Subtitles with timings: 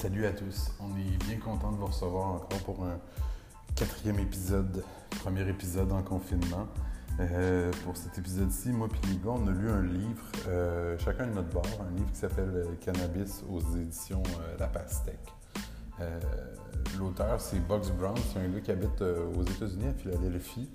[0.00, 0.70] Salut à tous.
[0.78, 3.00] On est bien content de vous recevoir encore pour un
[3.74, 4.84] quatrième épisode,
[5.24, 6.68] premier épisode en confinement.
[7.18, 11.32] Euh, pour cet épisode-ci, moi et les on a lu un livre, euh, chacun de
[11.32, 14.22] notre bord, un livre qui s'appelle euh, Cannabis aux éditions
[14.60, 15.34] La Pastèque.
[16.96, 20.70] L'auteur, c'est Bugs Brown, c'est un gars qui habite aux États-Unis, à Philadelphie.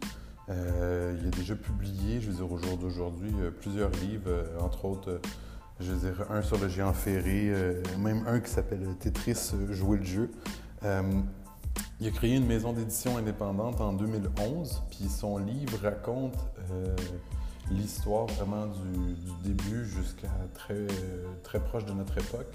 [0.49, 5.21] il a déjà publié, je veux dire, au jour d'aujourd'hui, plusieurs livres, entre autres
[5.83, 7.51] je veux dire, un sur le géant ferré,
[7.99, 10.31] même un qui s'appelle Tetris, jouer le jeu.
[11.99, 16.35] Il a créé une maison d'édition indépendante en 2011, puis son livre raconte
[16.71, 16.95] euh,
[17.71, 20.85] l'histoire vraiment du, début jusqu'à très,
[21.43, 22.51] très proche de notre époque,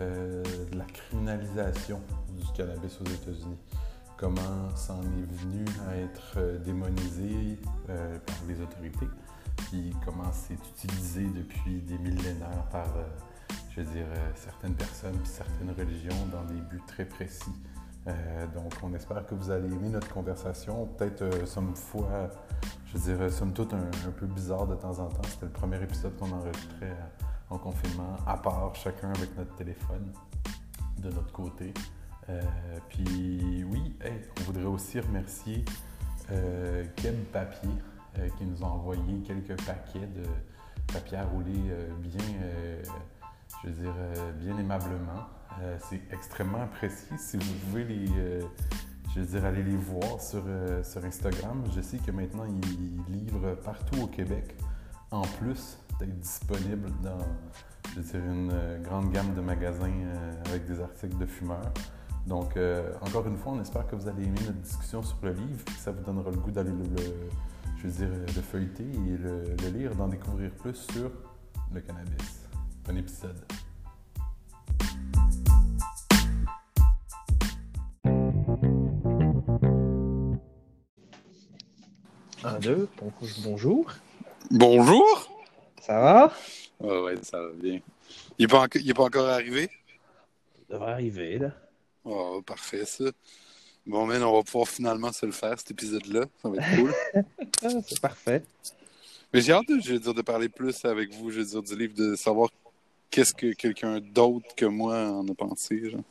[0.00, 2.00] euh, de la criminalisation
[2.36, 3.58] du cannabis aux États-Unis.
[4.16, 7.58] Comment c'en est venu à être démonisé
[7.90, 9.06] euh, par les autorités,
[9.58, 12.86] puis comment c'est utilisé depuis des millénaires par,
[13.70, 17.52] je veux dire, certaines personnes puis certaines religions dans des buts très précis.
[18.08, 20.86] Euh, donc, on espère que vous allez aimer notre conversation.
[20.86, 22.30] Peut-être, euh, somme fois,
[22.86, 25.22] je dirais, somme toute, un, peu bizarre de temps en temps.
[25.28, 30.12] C'était le premier épisode qu'on enregistrait euh, en confinement, à part chacun avec notre téléphone
[30.98, 31.72] de notre côté.
[32.88, 33.94] puis, oui,
[34.38, 35.64] on voudrait aussi remercier
[36.96, 37.70] Keb Papier
[38.36, 40.22] qui nous a envoyé quelques paquets de
[40.92, 41.52] papier à rouler
[42.00, 42.24] bien,
[43.62, 43.94] je veux dire,
[44.40, 45.26] bien aimablement.
[45.62, 47.16] Euh, c'est extrêmement apprécié.
[47.18, 48.42] Si vous pouvez les, euh,
[49.14, 53.12] je veux dire, aller les voir sur, euh, sur Instagram, je sais que maintenant ils
[53.12, 54.54] livrent partout au Québec,
[55.10, 57.18] en plus d'être disponible dans,
[57.94, 59.90] je veux dire, une grande gamme de magasins
[60.46, 61.72] avec des articles de fumeurs.
[62.26, 62.58] Donc,
[63.00, 65.72] encore une fois, on espère que vous allez aimer notre discussion sur le livre, que
[65.72, 67.28] ça vous donnera le goût d'aller le,
[67.80, 71.12] je veux dire, le feuilleter et le, le lire, d'en découvrir plus sur
[71.72, 72.40] le cannabis.
[72.84, 73.36] Bon épisode.
[82.44, 82.88] Un, deux,
[83.44, 83.92] bonjour.
[84.50, 85.30] Bonjour.
[85.80, 86.32] Ça va?
[86.80, 87.80] Ouais, ouais, ça va bien.
[88.38, 89.70] Il n'est pas, pas, encore arrivé?
[90.58, 91.52] Il devrait arriver, là.
[92.04, 93.04] Oh, parfait, ça.
[93.88, 96.26] Bon, mais on va pouvoir finalement se le faire, cet épisode-là.
[96.42, 96.94] Ça va être cool.
[97.64, 98.44] Ah, c'est parfait.
[99.32, 101.62] Mais j'ai hâte, de, je veux dire, de parler plus avec vous, je veux dire,
[101.62, 102.50] du livre, de savoir
[103.10, 105.90] qu'est-ce que quelqu'un d'autre que moi en a pensé.
[105.90, 106.02] Genre.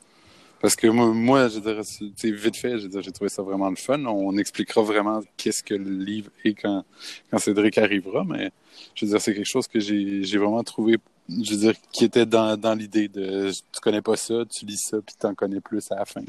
[0.60, 1.82] Parce que moi, moi je dirais,
[2.24, 4.04] vite fait, j'ai trouvé ça vraiment le fun.
[4.06, 6.84] On expliquera vraiment qu'est-ce que le livre est quand,
[7.30, 8.52] quand Cédric arrivera, mais
[8.96, 10.98] je veux dire, c'est quelque chose que j'ai vraiment trouvé,
[11.30, 14.82] je veux dire, qui était dans, dans l'idée de tu connais pas ça, tu lis
[14.84, 16.22] ça, puis tu en connais plus à la fin.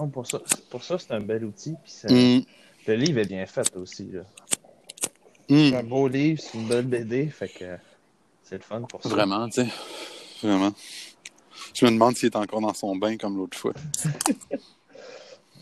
[0.00, 0.40] Oh, pour ça,
[0.70, 1.74] pour ça c'est un bel outil.
[1.84, 2.44] Puis mm.
[2.86, 4.04] Le livre est bien fait aussi.
[5.48, 5.70] Mm.
[5.70, 7.76] C'est un beau livre, c'est une belle BD, fait que
[8.42, 9.08] c'est le fun pour ça.
[9.08, 9.68] Vraiment, tu sais.
[10.42, 10.72] Vraiment.
[11.74, 13.72] Je me demande s'il est encore dans son bain comme l'autre fois.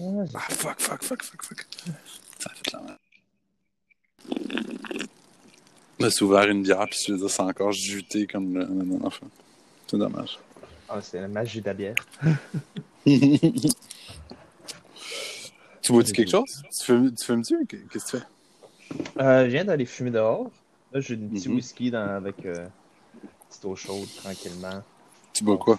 [0.01, 1.67] ah, fuck, fuck, fuck, fuck, fuck.
[2.39, 2.97] Ça fait la merde.
[5.99, 9.05] Je me suis ouvert une bière, puis je veux dire, c'est encore juté comme le,
[9.05, 9.27] enfant.
[9.87, 10.39] C'est dommage.
[10.89, 11.95] Ah, c'est la magie de la bière.
[15.81, 16.63] tu bois-tu quelque chose?
[16.77, 17.65] Tu fumes-tu?
[17.67, 18.25] Qu'est-ce que tu fais?
[19.21, 20.51] Euh, je viens d'aller fumer dehors.
[20.93, 21.55] Là, j'ai une petite mm-hmm.
[21.55, 22.67] whisky dans, avec euh,
[23.23, 24.83] une petite eau chaude, tranquillement.
[25.33, 25.79] Tu bois quoi?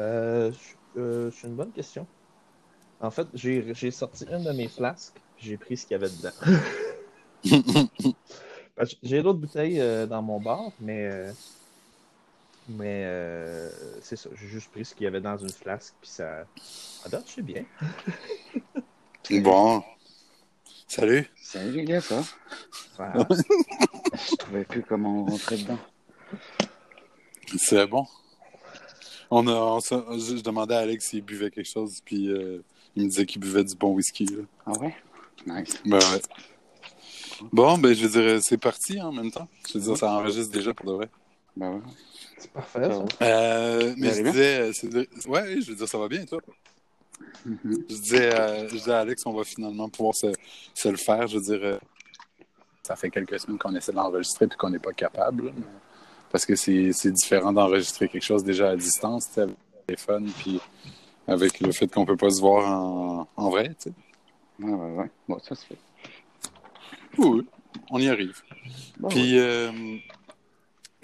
[0.00, 0.52] Euh,
[0.96, 2.06] euh, c'est une bonne question.
[3.00, 6.30] En fait, j'ai sorti une de mes flasques, j'ai pris ce qu'il y avait dedans.
[9.02, 11.32] j'ai d'autres bouteilles dans mon bar, mais
[12.70, 16.10] euh, mais c'est ça, j'ai juste pris ce qu'il y avait dans une flasque, puis
[16.10, 16.44] ça.
[17.04, 17.64] Ah, je sais bien.
[19.42, 19.82] bon.
[20.86, 21.26] Salut.
[21.42, 22.22] Salut les gars, ça.
[22.98, 25.78] je trouvais plus comment rentrer dedans.
[27.56, 28.06] C'est bon.
[29.30, 32.62] On a, je demandais à Alex s'il buvait quelque chose, puis euh,
[32.94, 34.28] il me disait qu'il buvait du bon whisky.
[34.66, 34.94] Ah ouais?
[35.46, 35.80] Nice.
[35.84, 36.22] Ben ouais.
[37.52, 39.48] Bon, ben je veux dire, c'est parti hein, en même temps.
[39.68, 41.10] Je veux dire, ça enregistre déjà pour de vrai.
[41.56, 41.80] Ben ouais.
[42.38, 43.04] C'est parfait, ça.
[43.24, 44.70] Euh, mais je disais,
[45.28, 46.40] ouais, je veux dire, ça va bien, toi?
[47.46, 50.28] Je, disais, euh, je disais à Alex, on va finalement pouvoir se,
[50.74, 51.26] se le faire.
[51.26, 51.78] Je veux dire,
[52.82, 55.52] ça fait quelques semaines qu'on essaie d'enregistrer puis qu'on n'est pas capable
[56.34, 60.60] parce que c'est différent d'enregistrer quelque chose déjà à distance, avec le téléphone, puis
[61.28, 63.92] avec le fait qu'on peut pas se voir en, en vrai, tu sais.
[64.58, 65.10] Ouais, ouais, ouais.
[65.28, 65.78] Bon, ça se fait.
[67.18, 67.46] Oui,
[67.88, 68.42] on y arrive.
[69.10, 69.38] puis,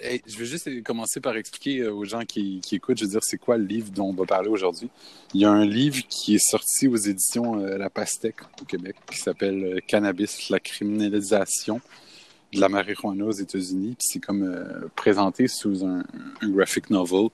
[0.03, 3.23] euh, je vais juste commencer par expliquer euh, aux gens qui, écoutent, je veux dire,
[3.23, 4.89] c'est quoi le livre dont on va parler aujourd'hui?
[5.33, 8.95] Il y a un livre qui est sorti aux éditions euh, La Pastèque au Québec
[9.11, 11.81] qui s'appelle Cannabis, la criminalisation
[12.53, 13.95] de la marijuana aux États-Unis.
[13.97, 16.03] Puis c'est comme euh, présenté sous un,
[16.43, 17.29] graphic novel.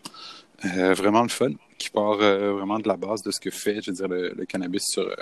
[0.66, 3.80] Euh, vraiment le fun, qui part euh, vraiment de la base de ce que fait,
[3.82, 5.16] je veux dire, le, cannabis sur euh,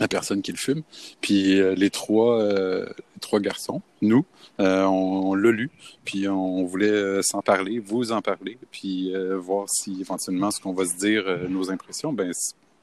[0.00, 0.82] la personne qui le fume.
[1.20, 2.86] Puis euh, les trois, euh,
[3.20, 4.24] trois garçons, nous,
[4.60, 5.70] euh, on, l'a lu,
[6.04, 10.84] puis on voulait s'en parler, vous en parler, puis voir si éventuellement ce qu'on va
[10.84, 12.32] se dire, nos impressions, ben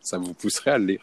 [0.01, 1.01] ça vous pousserait à le lire.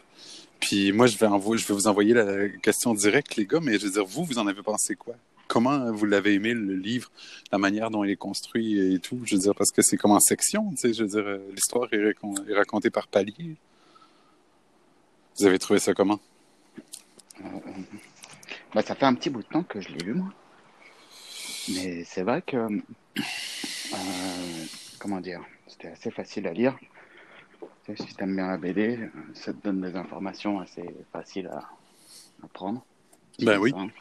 [0.60, 3.86] Puis moi, je vais, je vais vous envoyer la question directe, les gars, mais je
[3.86, 5.14] veux dire, vous, vous en avez pensé quoi?
[5.48, 7.10] Comment vous l'avez aimé, le livre,
[7.50, 9.20] la manière dont il est construit et tout?
[9.24, 11.88] Je veux dire, parce que c'est comme en section, tu sais, je veux dire, l'histoire
[11.92, 13.56] est, est racontée par palier.
[15.38, 16.20] Vous avez trouvé ça comment?
[18.74, 20.32] Bah, ça fait un petit bout de temps que je l'ai lu, moi.
[21.74, 22.76] Mais c'est vrai que, euh,
[24.98, 26.78] comment dire, c'était assez facile à lire.
[27.84, 31.68] Tu si t'aimes bien la BD, euh, ça te donne des informations assez faciles à,
[32.44, 32.84] à prendre.
[33.40, 33.70] Ben oui.
[33.70, 33.92] Simple.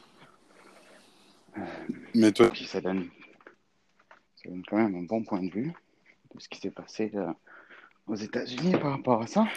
[2.14, 3.10] Mais toi, Puis ça donne,
[4.36, 5.74] ça donne quand même un bon point de vue
[6.34, 7.32] de ce qui s'est passé euh,
[8.08, 9.48] aux États-Unis par rapport à ça.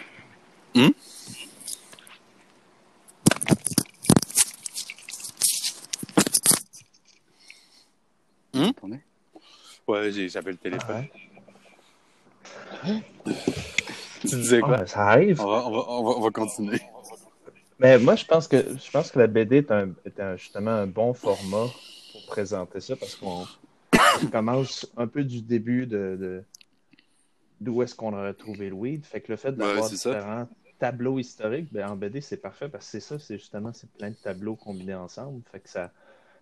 [0.73, 0.89] Hmm?
[8.53, 8.61] Hmm?
[8.61, 8.99] Vous entendez
[9.87, 11.05] ouais, j'ai- j'avais le téléphone.
[12.85, 13.01] Ouais.
[14.21, 14.77] Tu disais Ah, quoi?
[14.77, 15.41] ben, ça arrive.
[15.41, 16.81] On va, on va, on va, on va continuer.
[17.79, 20.71] Mais moi, je pense que je pense que la BD est, un, est un- justement
[20.71, 21.69] un bon format
[22.11, 23.45] pour présenter ça parce qu'on
[24.23, 26.43] on commence un peu du début de,
[27.59, 29.05] d'où est-ce qu'on aurait trouvé le weed.
[29.05, 30.09] Fait que le fait d'avoir Ouais, c'est ça.
[30.11, 30.47] différents
[30.79, 34.09] tableaux historiques, ben, en BD, c'est parfait parce que c'est ça, c'est justement c'est plein
[34.09, 35.41] de tableaux combinés ensemble.
[35.51, 35.91] Fait que ça,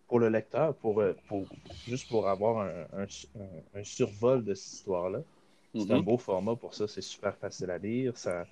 [0.08, 1.48] pour le lecteur, pour, euh, pour
[1.88, 5.20] juste pour avoir un, un, un- un survol de cette histoire-là,
[5.76, 6.04] c'est un Mhm.
[6.04, 8.46] beau format pour ça, c'est super facile à lire, ça,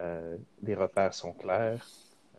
[0.00, 1.86] euh, les repères sont clairs.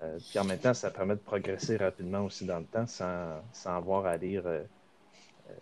[0.03, 3.41] Euh, puis en même temps, ça permet de progresser rapidement aussi dans le temps sans,
[3.53, 4.63] sans avoir à lire euh,
[5.49, 5.53] euh,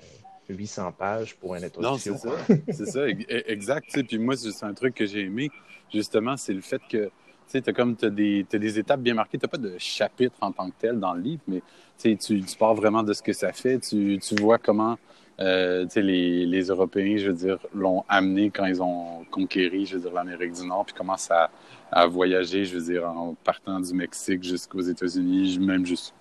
[0.50, 1.98] 800 pages pour un Non, introduction.
[1.98, 2.30] c'est ça.
[2.70, 4.04] C'est ça, ex- exact.
[4.08, 5.50] Puis moi, c'est un truc que j'ai aimé,
[5.94, 7.10] justement, c'est le fait que,
[7.50, 9.38] tu sais, comme, t'as des, t'as des étapes bien marquées.
[9.38, 11.62] T'as pas de chapitre en tant que tel dans le livre, mais,
[11.98, 13.80] tu pars vraiment de ce que ça fait.
[13.80, 14.98] Tu, tu vois comment,
[15.40, 20.02] euh, les, les Européens, je veux dire, l'ont amené quand ils ont conquéri, je veux
[20.02, 21.50] dire, l'Amérique du Nord, puis comment ça
[21.92, 26.14] a voyagé, je veux dire, en partant du Mexique jusqu'aux États-Unis, même jus-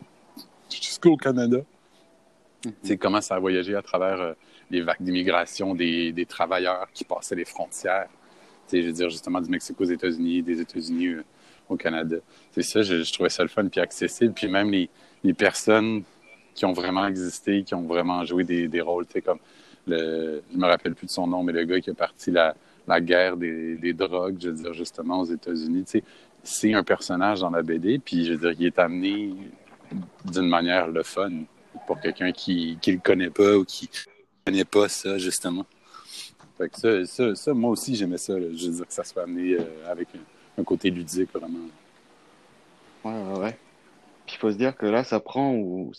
[0.70, 1.58] jusqu'au Canada.
[2.62, 4.32] Tu sais, comment ça a voyagé à travers euh,
[4.70, 8.08] les vagues d'immigration des, des travailleurs qui passaient les frontières.
[8.72, 11.24] Je veux dire, justement, du Mexique aux États-Unis, des États-Unis euh,
[11.68, 12.16] au Canada.
[12.52, 14.32] C'est ça, je, trouvais ça le fun puis accessible.
[14.34, 14.88] Puis même les,
[15.34, 16.02] personnes
[16.54, 19.38] qui ont vraiment existé, qui ont vraiment joué des, rôles, tu sais, comme
[19.86, 22.54] le, je me rappelle plus de son nom, mais le gars qui a parti la,
[23.00, 25.84] guerre des, drogues, je veux dire, justement, aux États-Unis,
[26.42, 29.34] c'est un personnage dans la BD, puis je veux dire, il est amené
[30.24, 31.30] d'une manière le fun
[31.86, 33.88] pour quelqu'un qui qui le connaît pas ou qui
[34.44, 35.66] connaît pas ça, justement.
[36.58, 38.32] Fait que ça, ça, ça, moi aussi, j'aimais ça.
[38.38, 38.46] là.
[38.54, 41.58] Je veux dire que ça soit amené euh, avec un, un côté ludique, vraiment.
[43.04, 43.58] Ouais, ouais, ouais.
[44.26, 45.92] Puis il faut se dire que là, ça prend où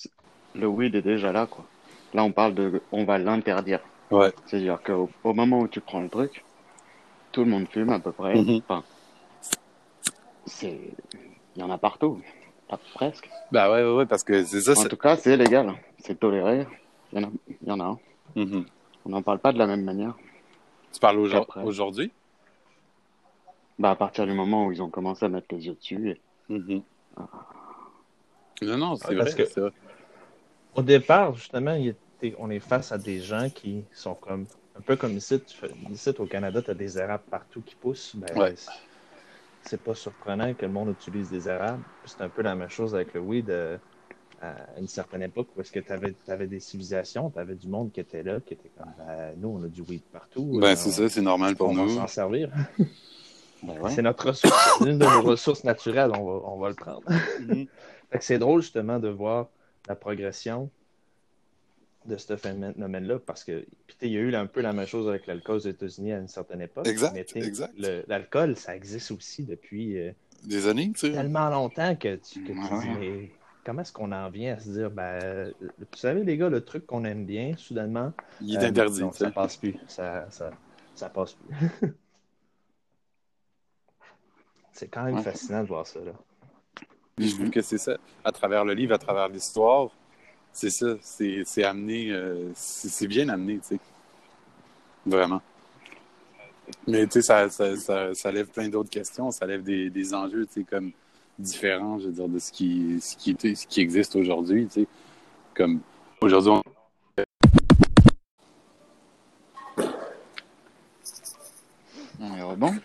[0.55, 1.65] le weed est déjà là, quoi.
[2.13, 3.79] Là, on parle de, on va l'interdire.
[4.11, 4.31] Ouais.
[4.45, 6.43] C'est-à-dire qu'au au moment où tu prends le truc,
[7.31, 8.35] tout le monde fume à peu près.
[8.35, 8.61] Mhm.
[8.67, 8.83] Enfin,
[10.45, 10.79] c'est,
[11.55, 12.21] il y en a partout,
[12.67, 13.29] Pas- presque.
[13.51, 14.73] Ben ouais, ouais, ouais, parce que c'est ça.
[14.79, 16.65] En tout cas, c'est légal, c'est toléré.
[17.13, 17.97] Il y en a, il y en a.
[18.35, 18.65] Mhm.
[19.05, 20.15] On n'en parle pas de la même manière.
[20.97, 22.11] Tu parles aujourd- aujourd'hui?
[23.77, 26.09] Bah, à partir du moment où ils ont commencé à mettre les yeux dessus.
[26.09, 26.81] et- Mhm.
[28.63, 29.23] Non, non, c'est Ouais, vrai.
[29.23, 29.71] parce que- vrai.
[30.73, 34.81] Au départ, justement, il était- on est face à des gens qui sont comme un
[34.81, 35.39] peu comme ici.
[35.39, 38.15] Tu fais, ici au Canada, tu as des érables partout qui poussent.
[38.15, 38.55] Ben, Ouais.
[38.55, 38.71] c'est-
[39.61, 41.83] C'est pas surprenant que le monde utilise des érables.
[42.05, 43.77] C'est un peu la même chose avec le weed euh,
[44.41, 47.91] à une certaine époque où est-ce que tu avais, des civilisations, tu avais du monde
[47.91, 50.59] qui était là, qui était comme ben, nous, on a du weed partout.
[50.61, 51.95] Ben, c'est ça, c'est normal pour on va nous.
[51.95, 52.51] s'en servir.
[53.63, 53.89] Bah ouais.
[53.89, 57.01] C'est notre ressource, c'est une de nos ressources naturelles, on va, on va le prendre.
[58.11, 59.47] Fait que c'est drôle justement de voir
[59.87, 60.69] la progression
[62.05, 63.65] de ce phénomène-là parce que
[64.03, 66.27] il y a eu un peu la même chose avec l'alcool aux États-Unis à une
[66.27, 66.85] certaine époque.
[66.87, 67.17] Exact,
[68.07, 70.11] L'alcool, ça existe aussi depuis euh,
[70.43, 71.11] Des années, tu sais.
[71.13, 72.79] tellement longtemps que tu, que tu Ouais.
[72.81, 73.31] dis, mais
[73.67, 76.63] comment est-ce qu'on en vient à se dire, ben, euh, vous savez, les gars, le
[76.63, 79.75] truc qu'on aime bien, soudainement, Il est euh, interdit, non, ça passe plus.
[79.87, 80.51] Ça, ça,
[80.95, 81.69] ça passe plus.
[84.71, 85.99] c'est quand même fascinant de voir ça.
[85.99, 86.13] Là.
[87.17, 89.89] Puis je trouve que c'est ça, à travers le livre, à travers l'histoire,
[90.53, 93.79] c'est ça, c'est c'est amené, euh, c'est c'est bien amené, tu sais.
[95.05, 95.41] Vraiment.
[96.87, 100.13] Mais tu sais, ça, ça, ça, ça lève plein d'autres questions, ça lève des, des
[100.13, 100.93] enjeux, tu sais, comme
[101.39, 104.87] différents, je veux dire, de ce qui, ce qui, ce qui existe aujourd'hui, tu sais.
[105.55, 105.79] Comme
[106.21, 106.61] aujourd'hui, on...
[112.49, 112.75] rebond?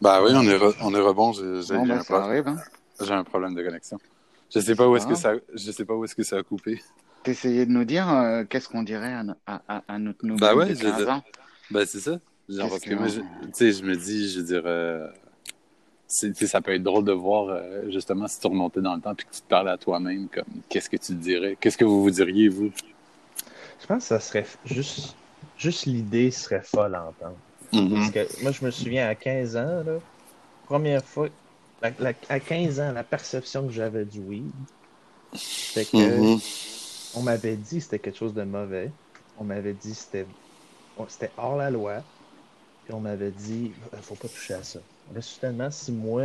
[0.00, 1.32] Bah oui, on est, re- on est rebond.
[1.32, 2.48] J'ai Bon, ben, un ça pro- arrive.
[2.48, 2.56] Hein.
[3.00, 3.98] j'ai un problème de connexion.
[4.52, 6.42] Je sais pas où est-ce que ça, je sais pas où est-ce que ça a
[6.42, 6.82] coupé.
[7.22, 10.54] T'essayais de nous dire euh, qu'est-ce qu'on dirait à, à, à, à notre nouveau Bah
[10.54, 11.22] ouais, de je- 15 ans.
[11.70, 12.18] Ben c'est ça.
[12.48, 15.06] Genre, parce que que- moi, je- je me dis, je veux dire, euh,
[16.10, 19.26] ça peut être drôle de voir, euh, justement, si tu remontais dans le temps puis
[19.26, 21.56] que tu te parlais à toi-même, comme, qu'est-ce que tu dirais?
[21.60, 22.70] Qu'est-ce que vous vous diriez, vous?
[23.80, 25.16] Je pense que ça serait juste,
[25.56, 27.38] juste l'idée serait folle à entendre.
[27.92, 29.98] Parce que moi, je me souviens à 15 ans, là,
[30.64, 31.28] première fois,
[31.82, 34.52] la- la- à 15 ans, la perception que j'avais du weed,
[35.32, 36.40] c'était que Mhm.
[37.14, 38.92] on m'avait dit que c'était quelque chose de mauvais.
[39.36, 40.26] On m'avait dit que c'était
[41.36, 42.02] hors la loi.
[42.84, 44.80] Puis on m'avait dit, faut pas toucher à ça.
[45.14, 46.24] Là, soudainement, si moi,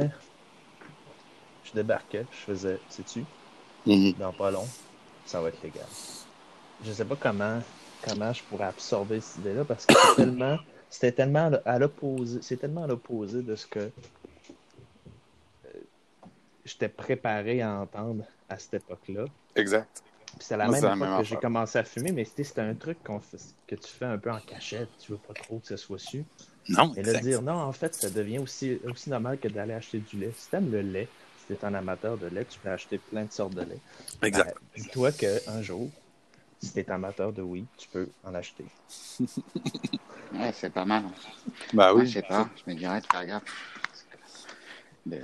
[1.63, 3.23] je débarquais, je faisais, sais-tu,
[3.85, 4.13] Mhm.
[4.13, 4.67] dans pas long,
[5.25, 5.85] ça va être légal.
[6.83, 7.61] Je sais pas comment,
[8.03, 10.57] comment je pourrais absorber cette idée-là parce que c'est tellement,
[10.89, 13.91] c'était tellement à l'opposé, c'est tellement à l'opposé de ce que euh,
[16.63, 19.25] j'étais préparé à entendre à cette époque-là.
[19.55, 20.03] Exact.
[20.37, 22.97] Puis c'est la même même que j'ai commencé à fumer, mais c'était c'était un truc
[23.03, 26.25] que tu fais un peu en cachette, tu veux pas trop que ça soit su.
[26.67, 27.21] Non, Et exact.
[27.23, 30.31] dire non, en fait, ça devient aussi, aussi normal que d'aller acheter du lait.
[30.35, 33.31] Si t'aimes le lait, si t'es un amateur de lait, tu peux acheter plein de
[33.31, 33.79] sortes de lait.
[34.23, 34.55] Exact.
[34.75, 35.89] Ben, Dis-toi qu'un jour,
[36.59, 38.65] si t'es amateur de weed, tu peux en acheter.
[40.33, 41.05] Ouais, c'est pas mal.
[41.71, 42.07] Bah Ouais, oui.
[42.07, 43.43] je sais pas, je me dirais de faire gaffe.
[45.05, 45.21] De...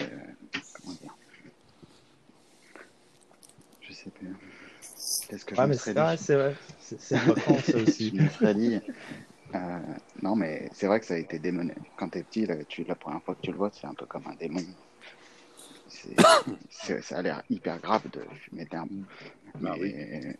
[0.79, 1.15] Comment dire?
[3.81, 4.33] Je sais plus.
[5.31, 6.55] Qu'est-ce que je Ouais, me mais serais c'est ouais, dit c'est vrai.
[6.79, 8.79] C'est Je me serais dit.
[9.55, 9.79] euh,
[10.21, 11.73] non, mais c'est vrai que ça a été démoné.
[11.97, 14.05] Quand t'es petit, là, tu, la première fois que tu le vois, c'est un peu
[14.05, 14.61] comme un démon.
[16.69, 18.67] Ça a l'air hyper grave de fumer.
[18.71, 20.37] Bah Mais,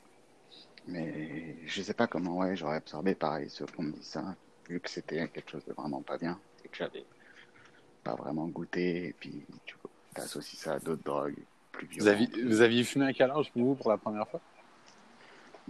[0.87, 4.35] mais je sais pas comment ouais, j'aurais absorbé pareil ceux qu'on me dit ça,
[4.69, 7.05] vu que c'était quelque chose de vraiment pas bien et que j'avais
[8.03, 9.07] pas vraiment goûté.
[9.07, 9.75] Et puis tu
[10.15, 12.07] associes ça à d'autres drogues plus Vous violentes.
[12.07, 14.41] aviez, vous aviez fumé quel âge, pour vous, pour la première fois?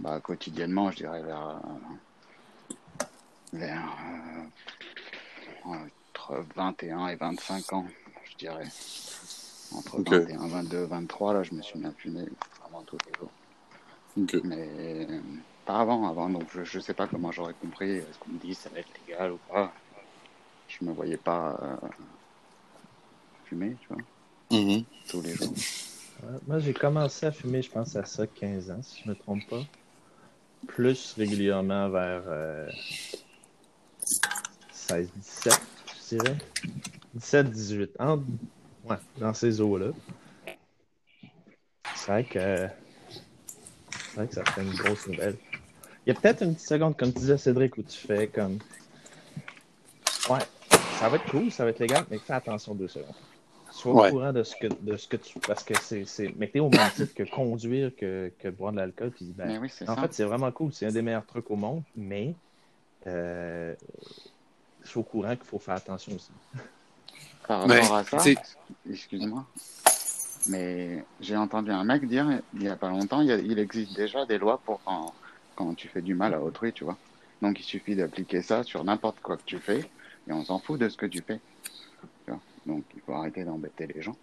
[0.02, 3.04] Bah, quotidiennement, je dirais vers, euh,
[3.52, 3.96] vers
[5.66, 5.70] euh,
[6.18, 7.86] entre 21 et 25 ans,
[8.24, 8.66] je dirais.
[9.74, 10.10] Entre Ok.
[10.10, 12.26] 21, 22, 23, là, je me suis mis à fumer
[12.60, 13.30] vraiment tous les jours.
[14.44, 15.20] Mais euh,
[15.64, 17.90] pas avant, avant, donc je, je sais pas comment j'aurais compris.
[17.92, 19.72] Est-ce qu'on me dit ça va être légal ou pas
[20.68, 21.88] Je me voyais pas euh,
[23.44, 24.02] fumer, tu vois,
[24.50, 24.84] Mhm.
[25.08, 25.54] tous les jours.
[26.46, 29.46] Moi, j'ai commencé à fumer, je pense, à ça 15 ans, si je me trompe
[29.48, 29.62] pas.
[30.66, 32.68] Plus régulièrement vers euh,
[34.72, 35.60] 16, 17,
[36.10, 36.36] je dirais.
[37.14, 37.90] 17, 18.
[37.98, 38.22] Entre-
[38.88, 39.88] ouais, dans ces eaux-là.
[41.94, 42.68] C'est vrai que.
[43.90, 45.36] C'est vrai que ça fait une grosse nouvelle.
[46.06, 48.58] Il y a peut-être une petite seconde, comme tu disais, Cédric, où tu fais comme.
[50.28, 50.40] Ouais,
[50.98, 53.14] ça va être cool, ça va être légal, mais fais attention deux secondes.
[53.82, 54.08] Sois Ouais.
[54.08, 55.38] au courant de ce que, de ce que tu.
[55.40, 56.04] Parce que c'est.
[56.06, 59.10] c'est- Mais t'es au même titre que conduire, que, que boire de l'alcool.
[59.10, 59.96] Puis, ben, oui, en ça.
[60.02, 60.72] fait, c'est vraiment cool.
[60.72, 62.34] C'est un des meilleurs trucs au monde, mais.
[63.06, 63.74] Euh,
[64.84, 66.30] je suis au courant qu'il faut faire attention aussi.
[67.48, 68.30] Par Mais, rapport à ça,
[68.88, 69.44] excuse-moi,
[70.48, 73.58] mais j'ai entendu un mec dire il y a pas longtemps, il, y a- il
[73.58, 75.12] existe déjà des lois pour quand,
[75.56, 76.96] quand tu fais du mal à autrui, tu vois.
[77.40, 79.80] Donc il suffit d'appliquer ça sur n'importe quoi que tu fais
[80.28, 81.40] et on s'en fout de ce que tu fais.
[82.64, 82.70] Tu.
[82.70, 84.16] Donc il faut arrêter d'embêter les gens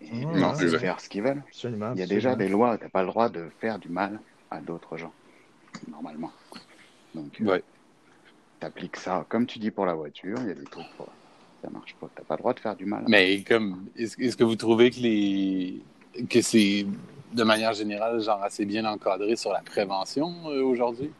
[0.00, 0.78] et Non, exact.
[0.80, 1.42] faire ce qu'ils veulent.
[1.46, 1.92] Absolument.
[1.94, 4.60] Il y a déjà des lois, t'as pas le droit de faire du mal à
[4.60, 5.12] d'autres gens,
[5.88, 6.32] normalement.
[7.14, 7.62] Donc euh, Ouais.
[8.60, 11.08] t'appliques ça, comme tu dis pour la voiture, il y a des trucs pour
[11.62, 12.08] ça marche pas.
[12.14, 13.04] T'as pas le droit de faire du mal.
[13.08, 15.82] Mais comme, est-ce que vous trouvez que les
[16.30, 16.86] que c'est
[17.32, 21.10] de manière générale genre assez bien encadré sur la prévention euh, aujourd'hui?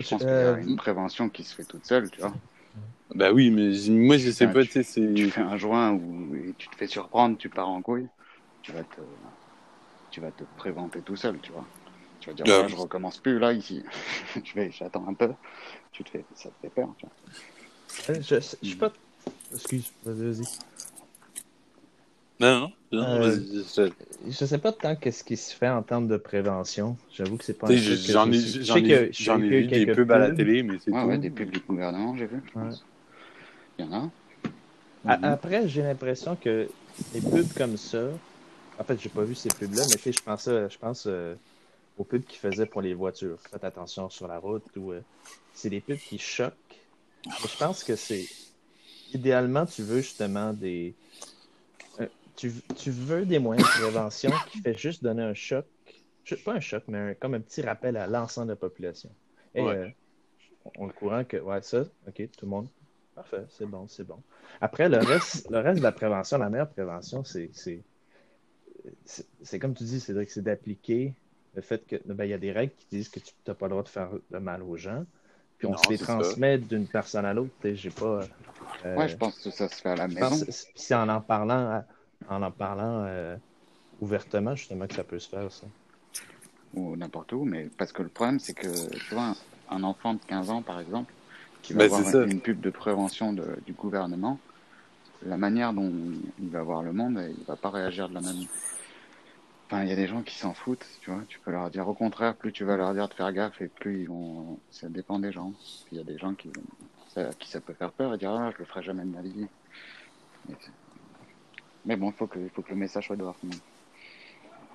[0.00, 2.34] Je pense Euh, qu'il y a une prévention qui se fait toute seule, tu vois.
[3.14, 6.34] Ben oui, mais moi je sais Ouais, pas, tu- tu sais, fais un joint ou
[6.34, 8.08] et tu te fais surprendre, tu pars en couille,
[8.62, 9.00] tu vas te,
[10.10, 11.66] tu vas te préventer tout seul, tu vois.
[12.20, 12.52] Tu vas dire, Ouais.
[12.52, 13.82] voilà, je recommence plus là, ici.
[14.44, 15.30] je vais, j'attends un peu.
[15.92, 18.14] Tu te fais, ça te fait peur, tu vois.
[18.20, 18.92] Je, je suis pas.
[19.54, 20.71] Excuse, vas-y, vas-y.
[22.42, 22.58] Non,
[22.92, 23.38] non, non, Euh,
[23.76, 23.92] je-
[24.28, 26.96] Je sais pas tant qu'est-ce qui se fait en termes de prévention.
[27.10, 30.18] J'avoue que c'est pas j'en ai, je j'en ai, j'en ai vu des pubs à
[30.18, 31.06] la télé, mais c'est Ouais, tout.
[31.08, 32.42] ouais, des pubs du gouvernement, j'ai vu.
[32.54, 32.74] je Ouais.
[33.78, 34.10] Il y en a.
[35.06, 36.68] Après, j'ai l'impression que
[37.12, 38.20] les pubs comme ça,
[38.78, 41.36] en fait, j'ai pas vu ces pubs-là, mais tu sais, je pense, je pense euh,
[41.96, 43.40] aux pubs qu'ils faisaient pour les voitures.
[43.50, 45.02] Faites attention sur la route ou euh,
[45.54, 46.88] c'est des pubs qui choquent.
[47.42, 48.30] Mais je pense que c'est
[49.14, 51.01] idéalement, tu veux justement des, euh,
[52.36, 55.66] tu, tu veux des moyens de prévention qui fait juste donner un choc,
[56.44, 59.10] pas un choc, mais un- comme un petit rappel à l'ensemble de la population.
[59.54, 59.68] Et Ouais.
[59.68, 59.88] euh,
[60.76, 62.68] on est au courant que ouais ça, ok, tout le monde
[63.14, 64.16] Parfait, c'est bon, c'est bon.
[64.62, 67.50] Après, le reste, le reste de la prévention, la meilleure prévention, c'est,
[69.60, 71.12] comme tu dis, c'est, c'est d'appliquer
[71.54, 73.66] le fait que ben, il y a des règles qui disent que tu n'as pas
[73.66, 75.04] le droit de faire de mal aux gens.
[75.58, 77.52] Puis on Non, se les transmet d'une personne à l'autre.
[77.62, 78.26] J'ai pas.
[78.86, 80.30] euh, Ouais, je pense que ça se fait à la maison.
[80.74, 81.84] c'est- en en parlant,
[82.28, 83.36] en en parlant euh,
[84.00, 85.66] ouvertement, justement, que ça peut se faire, ça.
[86.74, 89.34] ou n'importe où, mais parce que le problème, c'est que, tu vois,
[89.68, 91.12] un, enfant de 15 ans, par exemple,
[91.62, 92.24] qui va Ben, voir c'est ça.
[92.24, 94.38] une pub de prévention de- du gouvernement,
[95.22, 95.92] la manière dont
[96.38, 98.46] il va voir le monde, il va pas réagir de la même.
[99.66, 101.22] Enfin, il y a des gens qui s'en foutent, tu vois.
[101.28, 103.68] Tu peux leur dire au contraire, plus tu vas leur dire de faire gaffe et
[103.68, 104.60] plus ils vont.
[104.70, 105.52] Ça dépend des gens.
[105.90, 106.50] Il y a des gens qui,
[107.08, 109.22] ça, qui ça peut faire peur et dire ah, je le ferai jamais de ma
[109.22, 109.48] vie.
[111.84, 113.36] Mais, c'est- bon, il faut que, il faut que le message soit dehors.
[113.42, 113.58] même.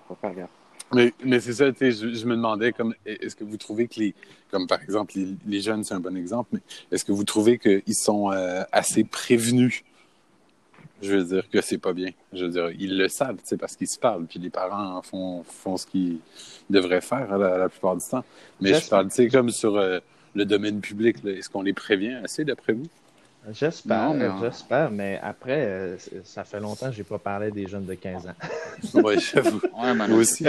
[0.07, 0.49] Faut faire gaffe.
[0.93, 4.15] Mais, mais c'est ça, je, je me demandais, comme, est-ce que vous trouvez que les,
[4.49, 6.61] comme par exemple, les, les jeunes, c'est un bon exemple, mais
[6.91, 9.83] est-ce que vous trouvez qu'ils sont euh, assez prévenus?
[11.01, 12.11] Je veux dire que c'est pas bien.
[12.31, 15.43] Je veux dire, ils le savent, sais, parce qu'ils se parlent, puis les parents font,
[15.43, 16.19] font ce qu'ils
[16.69, 18.23] devraient faire hein, la, la plupart du temps.
[18.61, 19.99] Mais je parle, tu sais, comme sur euh,
[20.35, 22.87] le domaine public, est-ce qu'on les prévient assez, d'après vous?
[23.51, 27.93] J'espère, j'espère, mais après, euh, ça fait longtemps que j'ai pas parlé des jeunes de
[27.93, 28.35] 15 ans.
[28.93, 29.59] Oui, j'avoue.
[29.75, 30.43] Ouais, Moi aussi,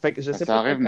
[0.00, 0.78] Fait que je Ça sais pas arrive,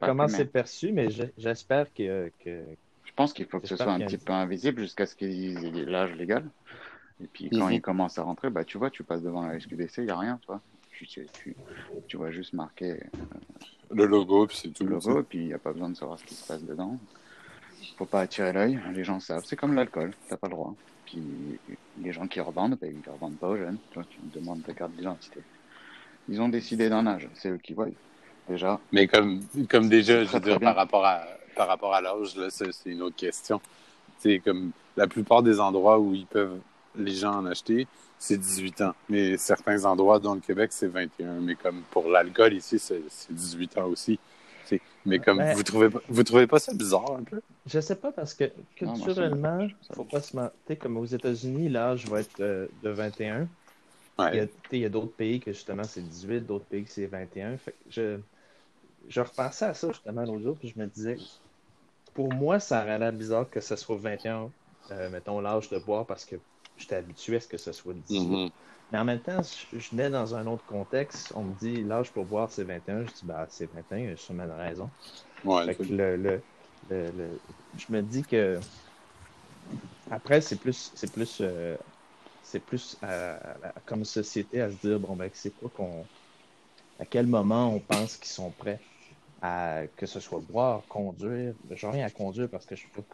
[0.00, 2.62] comment c'est mais- perçu, mais je- j'espère que, que
[3.04, 5.84] Je pense qu'il faut que ce soit un petit peu invisible jusqu'à ce qu'ils aient
[5.86, 6.44] l'âge légal.
[7.22, 9.98] Et puis quand ils commencent à rentrer, bah tu vois, tu passes devant la SQDC,
[9.98, 10.60] il n'y a rien, tu vois.
[10.90, 11.56] Tu, tu, tu,
[12.08, 13.00] tu vois juste marqué
[13.90, 14.84] Le logo, puis c'est tout.
[14.84, 16.62] le logo, et puis il n'y a pas besoin de savoir ce qui se passe
[16.64, 16.98] dedans.
[17.98, 19.42] Faut pas attirer l'œil, les gens savent.
[19.44, 20.74] C'est comme l'alcool, t'as pas le droit.
[21.04, 21.20] Puis
[22.00, 23.78] les gens qui revendent, bah, ils ne revendent pas aux jeunes.
[23.90, 25.40] Tu, vois, tu demandes ta carte d'identité.
[26.28, 27.88] Ils ont décidé d'un âge, c'est eux qui voient.
[28.48, 31.22] Déjà, Mais comme, comme déjà, je veux dire, par rapport à,
[31.54, 33.60] par rapport à l'âge, c'est une autre question.
[34.18, 36.58] C'est comme la plupart des endroits où ils peuvent,
[36.96, 37.86] les gens en acheter,
[38.18, 38.94] c'est 18 ans.
[39.08, 41.40] Mais certains endroits, dans le Québec, c'est 21.
[41.40, 44.18] Mais comme pour l'alcool ici, c'est 18 ans aussi.
[45.06, 47.40] Mais comme, vous trouvez, pas- vous trouvez pas ça bizarre un peu?
[47.66, 48.44] je sais pas parce que
[48.76, 52.90] culturellement, me- ça faut pas se mentir, comme aux États-Unis, l'âge va être euh, de
[52.90, 53.48] 21.
[54.32, 54.48] Il y a, Ouais.
[54.48, 57.06] tu sais, il y a d'autres pays que justement c'est 18, d'autres pays que c'est
[57.06, 57.56] 21.
[57.58, 58.20] Fait que je,
[59.08, 61.18] je repensais à ça justement l'autre jour, puis je me disais,
[62.14, 64.52] pour moi, ça aurait l'air bizarre que ce soit 21,
[64.90, 66.36] euh, mettons, l'âge de boire parce que
[66.76, 68.42] j'étais habitué à ce que ce soit 18.
[68.44, 68.50] Mhm.
[68.90, 71.32] Mais en même temps, je, je venais dans un autre contexte.
[71.36, 73.04] On me dit l'âge pour boire c'est 21.
[73.06, 74.92] Je dis bah c'est 21, il y a sûrement une raison.
[75.42, 76.44] Ouais, Fait que le, le,
[76.88, 77.42] le-
[77.74, 78.62] je me dis que
[80.10, 81.76] après c'est plus c'est plus euh,
[82.42, 83.36] c'est plus à-
[83.70, 86.10] à- comme société à se dire bon ben c'est quoi qu'on
[86.98, 88.84] à quel moment on pense qu'ils sont prêts
[89.42, 91.54] à que ce soit boire, conduire.
[91.70, 93.06] Je reviens à conduire parce que je trouve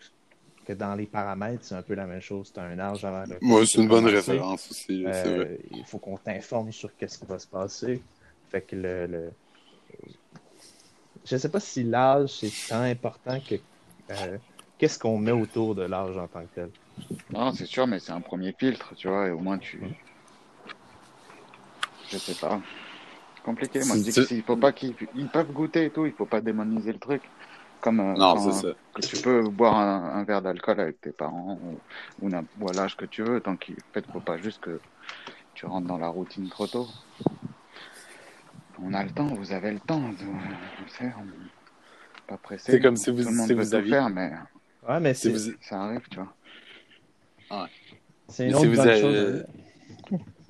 [0.64, 2.50] que- dans les paramètres c'est un peu la même chose.
[2.52, 5.58] C'est un âge avant le Moi, c'est une bonne référence aussi, Euh, vrai.
[5.70, 8.02] il faut qu'on t'informe sur qu'est-ce qui va se passer.
[8.50, 9.30] Fait que le, le...
[11.24, 13.56] je sais pas si l'âge c'est tant important que
[14.10, 14.38] euh,
[14.78, 16.70] qu'est-ce qu'on met autour de l'âge en tant que tel.
[17.30, 19.80] Non, c'est sûr, mais c'est un premier filtre, tu vois, et au moins tu.
[22.10, 22.60] Je sais pas.
[23.36, 23.84] C'est compliqué.
[23.84, 26.40] Moi, je dis qu'il faut pas qu'ils ils peuvent goûter et tout, il faut pas
[26.40, 27.22] démoniser le truc.
[27.84, 28.74] Comme euh, Non, quand- c'est ça.
[28.94, 32.96] que tu peux boire un, un verre d'alcool avec tes parents ou, ou, à l'âge
[32.96, 34.80] que tu veux, tant qu'il fait, faut pas juste que
[35.52, 36.88] tu rentres dans la routine trop tôt.
[38.82, 40.00] On a le temps, vous avez le temps.
[40.00, 40.14] de-
[40.86, 41.32] je sais, on n'est
[42.26, 42.72] pas pressé.
[42.72, 44.32] C'est comme si vous- Tout le monde si vous aviez- faire, mais
[44.88, 46.18] Ouais, mais Si c'est vous, ça arrive, tu
[47.50, 47.68] vois.
[48.28, 49.44] c'est une autre si vous bonne avez- chose.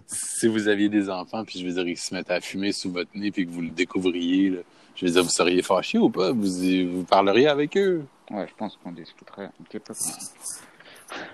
[0.07, 2.93] si vous aviez des enfants, puis je veux dire, ils se mettent à fumer sous
[2.93, 4.59] votre nez, puis que vous le découvriez, là,
[4.97, 6.33] je veux dire, vous seriez fâché ou pas?
[6.33, 6.43] Vous,
[6.91, 8.05] vous parleriez avec eux?
[8.31, 9.95] Ouais, je pense qu'on discuterait un petit peu.
[9.95, 11.29] quand même.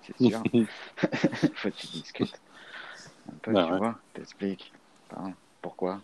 [0.02, 0.42] C'est sûr.
[1.56, 2.40] Faut que tu discutes.
[3.28, 3.78] Un peu, Ben tu ouais.
[3.78, 4.72] vois, t'expliques.
[5.08, 5.34] Parle.
[5.62, 6.00] Pourquoi?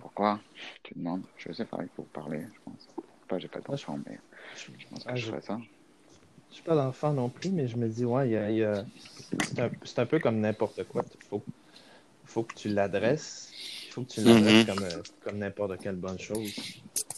[0.00, 0.40] Pourquoi?
[0.82, 1.22] Tu demandes.
[1.38, 2.88] Je sais pas, il faut parler, je pense.
[3.28, 4.18] Pas, j'ai pas d'enfant, mais
[4.56, 5.58] je pense que Ah, je je- ferais ça.
[6.50, 8.62] Je suis pas d'enfant non plus, mais je me dis ouais, il y a- y
[8.64, 8.84] a-
[9.42, 11.04] c'est un, c'est un peu comme n'importe quoi.
[11.20, 11.42] Il faut,
[12.24, 13.50] faut que tu l'adresses.
[13.96, 14.66] Il faut que tu Mhm.
[14.66, 16.54] comme, euh, comme n'importe quelle bonne chose.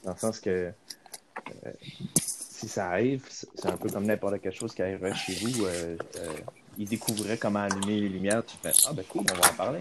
[0.05, 0.71] Dans le sens que
[1.67, 1.73] euh,
[2.21, 5.65] si ça arrive, c'est un peu comme n'importe quelle chose qui arriverait chez vous.
[5.65, 6.33] Euh, euh,
[6.77, 8.45] il découvrirait comment allumer les lumières.
[8.47, 9.81] Tu fais Ah ben cool, on va en parler.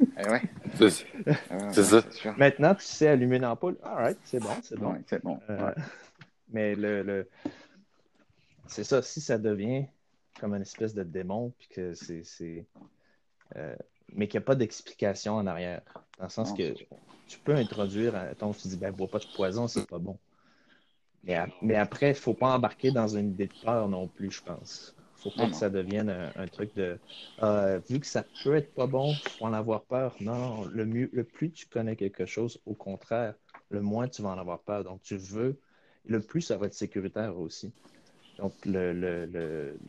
[0.00, 0.42] Eh ouais,
[0.78, 2.02] C'est- ça.
[2.12, 2.34] Sûr.
[2.38, 3.76] Maintenant, tu sais allumer une ampoule.
[3.82, 4.92] Alright, c'est bon, c'est bon.
[4.92, 5.38] Ouais, c'est bon.
[5.50, 5.74] Euh, ouais.
[6.50, 7.28] Mais le, le...
[8.68, 9.84] c'est ça, si ça devient
[10.40, 12.64] comme une espèce de démon, puis que c'est.
[14.10, 15.82] Euh, mais qu'il n'y a pas d'explication en arrière.
[16.18, 16.74] Dans le sens que
[17.26, 20.18] tu peux introduire, ton tu dis, ben, bois pas de poison, c'est pas bon.
[21.24, 24.08] Mais, a- mais après, il ne faut pas embarquer dans une idée de peur non
[24.08, 24.96] plus, je pense.
[25.14, 27.00] faut pas que ça devienne un, un truc de
[27.42, 30.16] euh, vu que ça peut être pas bon, faut en avoir peur.
[30.20, 33.34] Non, non, le mieux, le plus tu connais quelque chose, au contraire,
[33.70, 34.84] le moins tu vas en avoir peur.
[34.84, 35.60] Donc tu veux,
[36.04, 37.72] le plus ça va être sécuritaire aussi.
[38.38, 39.80] Donc le, le, le-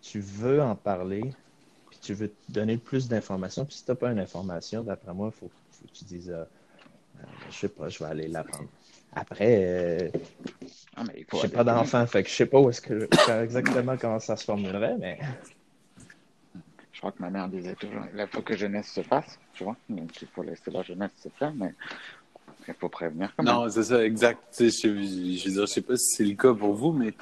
[0.00, 1.36] tu veux en parler,
[1.90, 3.64] puis tu veux te donner le plus d'informations.
[3.64, 6.30] Puis si tu n'as pas une information, d'après moi, il faut, faut que tu dises
[6.30, 8.68] euh, euh, je sais pas, je vais aller l'apprendre.
[9.12, 10.08] Après, euh,
[10.96, 13.08] Ah, je sais aller pas d'enfant, fait que je sais pas où est-ce que
[13.42, 15.18] exactement comment ça se formulerait, mais
[16.92, 19.76] Je crois que ma mère disait toujours, il faut que jeunesse se fasse, tu vois.
[19.88, 21.74] Donc il faut laisser la jeunesse se faire, mais
[22.68, 23.52] il faut prévenir quand même.
[23.52, 24.40] Non, c'est ça, exact.
[24.56, 27.12] Tu sais, je, je dire, je sais pas si c'est le cas pour vous, mais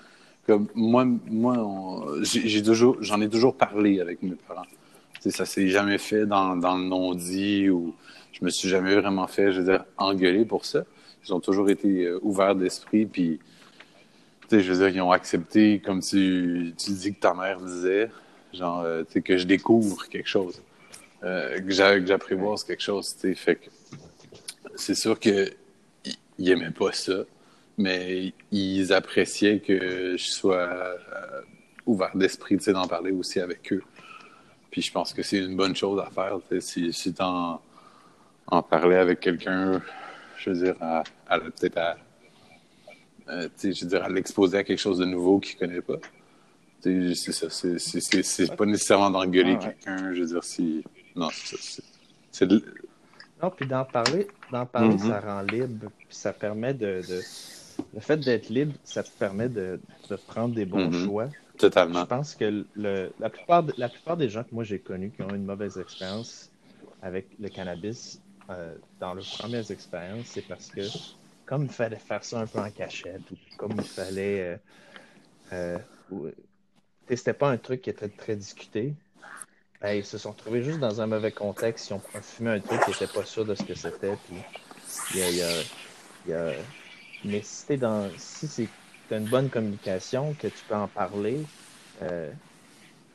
[0.48, 4.64] comme moi, moi, j'ai toujours, j'en ai toujours parlé avec mes parents.
[5.16, 7.94] Tu sais, ça s'est jamais fait dans, dans le non-dit ou
[8.32, 10.84] je me suis jamais vraiment fait, je dire, engueuler pour ça.
[11.26, 13.40] Ils ont toujours été euh, ouverts d'esprit, puis
[14.50, 18.10] je dire, ils ont accepté, comme tu, tu dis que ta mère disait,
[18.54, 20.62] genre, euh, que je découvre quelque chose,
[21.24, 23.68] euh, que j'a- que j'apprivoise quelque chose, fait que
[24.76, 25.50] c'est sûr que
[26.06, 27.24] ils ils aimaient pas ça,
[27.78, 30.96] mais ils appréciaient que je sois euh,
[31.86, 33.82] ouvert d'esprit, tu sais, d'en parler aussi avec eux.
[34.70, 37.60] Puis je pense que c'est une bonne chose à faire, tu sais, si, si t'en
[38.48, 39.80] en parler avec quelqu'un,
[40.38, 41.96] je veux dire, à, à- peut-être à,
[43.28, 45.80] euh, tu sais, je veux dire, à l'exposer à quelque chose de nouveau qu'il connaît
[45.80, 45.96] pas.
[46.82, 47.78] Tu sais, c'est ça,
[48.22, 49.74] c'est- pas nécessairement d'engueuler Ah ouais.
[49.74, 50.84] quelqu'un, je veux dire, si...
[51.16, 51.82] Non, c'est ça, c'est-
[52.30, 52.62] c'est de-
[53.42, 54.98] non, puis d'en parler, d'en parler, Mhm.
[54.98, 57.22] ça rend libre, puis ça permet de, de-
[57.92, 60.92] le fait d'être libre, ça te permet de, de prendre des bons Mhm.
[60.92, 61.28] choix.
[61.28, 62.06] Je totalement.
[62.06, 65.32] pense que le, la, plupart, la plupart des gens que moi j'ai connus qui ont
[65.32, 66.50] eu une mauvaise expérience
[67.02, 68.20] avec le cannabis,
[68.50, 70.82] euh, dans leurs premières expériences, c'est parce que
[71.46, 74.60] comme il fallait faire ça un peu en cachette, ou comme il fallait.
[75.52, 75.78] Euh,
[76.10, 76.30] euh,
[77.08, 78.94] c'était pas un truc qui était très discuté.
[79.80, 81.90] ben, ils se sont trouvés juste dans un mauvais contexte.
[81.90, 84.16] Ils ont fumé un truc qui n'était pas sûr de ce que c'était.
[84.16, 84.34] Puis
[85.10, 85.62] il y a, il y a-
[86.24, 86.66] il y a-
[87.22, 88.12] Mais si, t'es dans...
[88.16, 88.72] si c'est
[89.10, 91.48] une bonne communication, que tu peux en parler,
[92.02, 92.32] euh,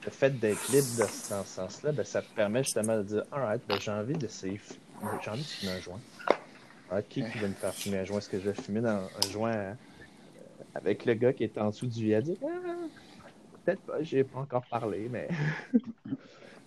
[0.05, 3.23] le fait d'être libre de- dans ce sens-là, ben, ça te permet justement de dire
[3.31, 4.61] Alright, ben, j'ai envie d'essayer,
[5.19, 6.03] j'ai envie de fumer un joint.
[6.89, 8.19] Ah, qui, va me faire fumer un joint?
[8.19, 9.75] Est-ce que je vais fumer dans un joint euh,
[10.75, 12.37] avec le gars qui est en dessous du viaduc?
[12.43, 12.87] Ah,
[13.63, 15.29] Peut-être pas, j'ai pas encore parlé, mais.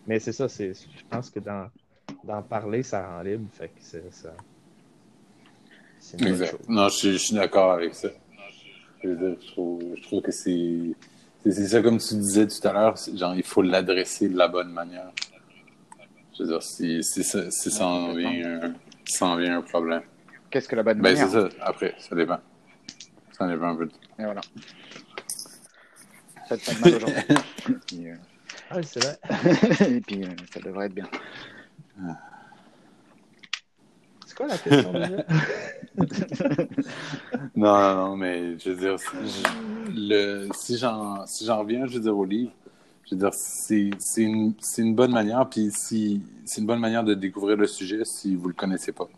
[0.06, 3.48] mais c'est ça, c'est, je pense que d'en parler, ça rend libre.
[3.52, 4.36] Fait que ça.
[6.14, 6.56] Exact.
[6.68, 8.08] Non, je, suis- je suis d'accord avec ça.
[9.02, 10.80] Je, veux dire, je trouve, je trouve que c'est.
[11.44, 14.70] C'est ça, comme tu disais tout à l'heure, genre, il faut l'adresser de la bonne
[14.72, 15.12] manière.
[16.36, 19.58] Je veux dire, si, si, ça, si ça, en vient un, si ça en vient
[19.58, 20.02] un problème.
[20.50, 21.28] Qu'est-ce que la bonne Ben, manière?
[21.28, 21.48] c'est ça.
[21.60, 22.38] Après, ça dépend.
[23.38, 23.88] Ça dépend un peu.
[24.18, 24.40] Et voilà.
[26.48, 27.14] Faites pas de mal
[27.86, 28.14] puis, euh,
[28.70, 29.18] Ah, oui, c'est vrai.
[29.88, 31.08] et puis, euh, ça devrait être bien.
[34.26, 35.24] C'est quoi la question déjà?
[37.56, 38.96] Non, non, mais je veux dire,
[39.94, 42.52] le, si j'en si reviens, je veux dire, au livre,
[43.04, 47.14] je veux dire, c'est une, une bonne manière, puis si, c'est une bonne manière de
[47.14, 49.08] découvrir le sujet si vous le connaissez pas.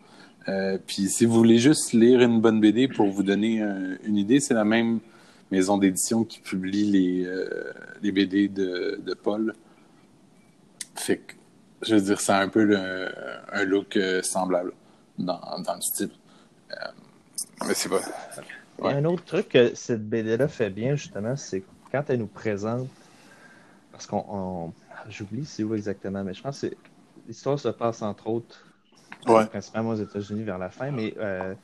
[0.49, 4.17] Euh, puis si vous voulez juste lire une bonne BD pour vous donner euh, une
[4.17, 5.01] idée, c'est la même
[5.51, 9.55] maison d'édition qui publie les, euh, les BD de, de Paul.
[10.95, 11.35] Fait que,
[11.83, 12.77] je veux dire, c'est un peu
[13.53, 14.73] un look semblable
[15.19, 16.11] dans, dans le style.
[17.67, 18.01] Mais c'est pas.
[18.85, 22.89] Un autre truc que cette BD-là fait bien, justement, c'est quand elle nous présente.
[23.93, 24.25] Parce qu'on.
[24.29, 24.73] on-
[25.09, 26.67] J'oublie c'est où exactement, mais je pense que
[27.27, 28.67] l'histoire se passe entre autres,
[29.27, 29.47] Ouais.
[29.47, 31.55] principalement aux États-Unis vers la fin, mais euh,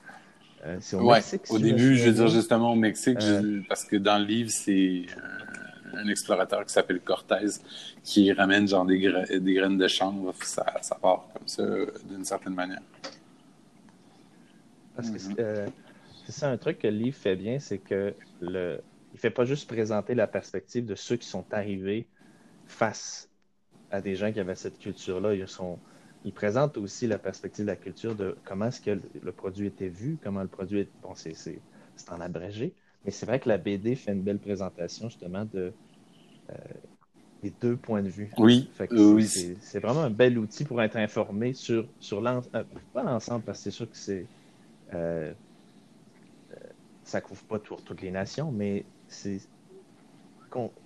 [0.65, 1.43] euh, c'est au Ouais, Mexique.
[1.51, 4.51] au début, je veux dire justement au Mexique, Euh, je- parce que dans le livre,
[4.51, 5.05] c'est
[5.95, 7.47] un, explorateur qui s'appelle Cortez
[8.05, 11.65] qui ramène genre des, gra- des graines de chanvre, ça, ça part comme ça
[12.09, 12.81] d'une certaine manière.
[14.95, 15.21] Parce que Mhm.
[15.21, 15.71] c'est euh,
[16.23, 19.45] c'est ça un truc que le livre fait bien, c'est que le il fait pas
[19.45, 22.09] juste présenter la perspective de ceux qui sont arrivés
[22.67, 23.31] face
[23.91, 25.35] à des gens qui avaient cette culture-là.
[25.35, 25.83] Ils sont
[26.25, 29.67] il présente aussi la perspective de la culture de comment est-ce que le, le produit
[29.69, 31.65] était vu, comment le produit est bon c'est c'est
[31.97, 35.77] c'est en abrégé, mais c'est vrai que la BD fait une belle présentation justement de
[36.51, 36.55] euh,
[37.43, 38.39] les deux points de vue.
[38.39, 39.31] Oui, Fait que euh, c'est- oui.
[39.33, 42.67] c'est c'est vraiment un bel outil pour être informé sur, sur l'ensemble.
[42.93, 44.31] pas l'ensemble, parce que c'est sûr que c'est.
[44.95, 45.35] Euh,
[46.53, 46.57] euh,
[47.03, 49.39] ça couvre pas tout- toutes les nations, mais c'est.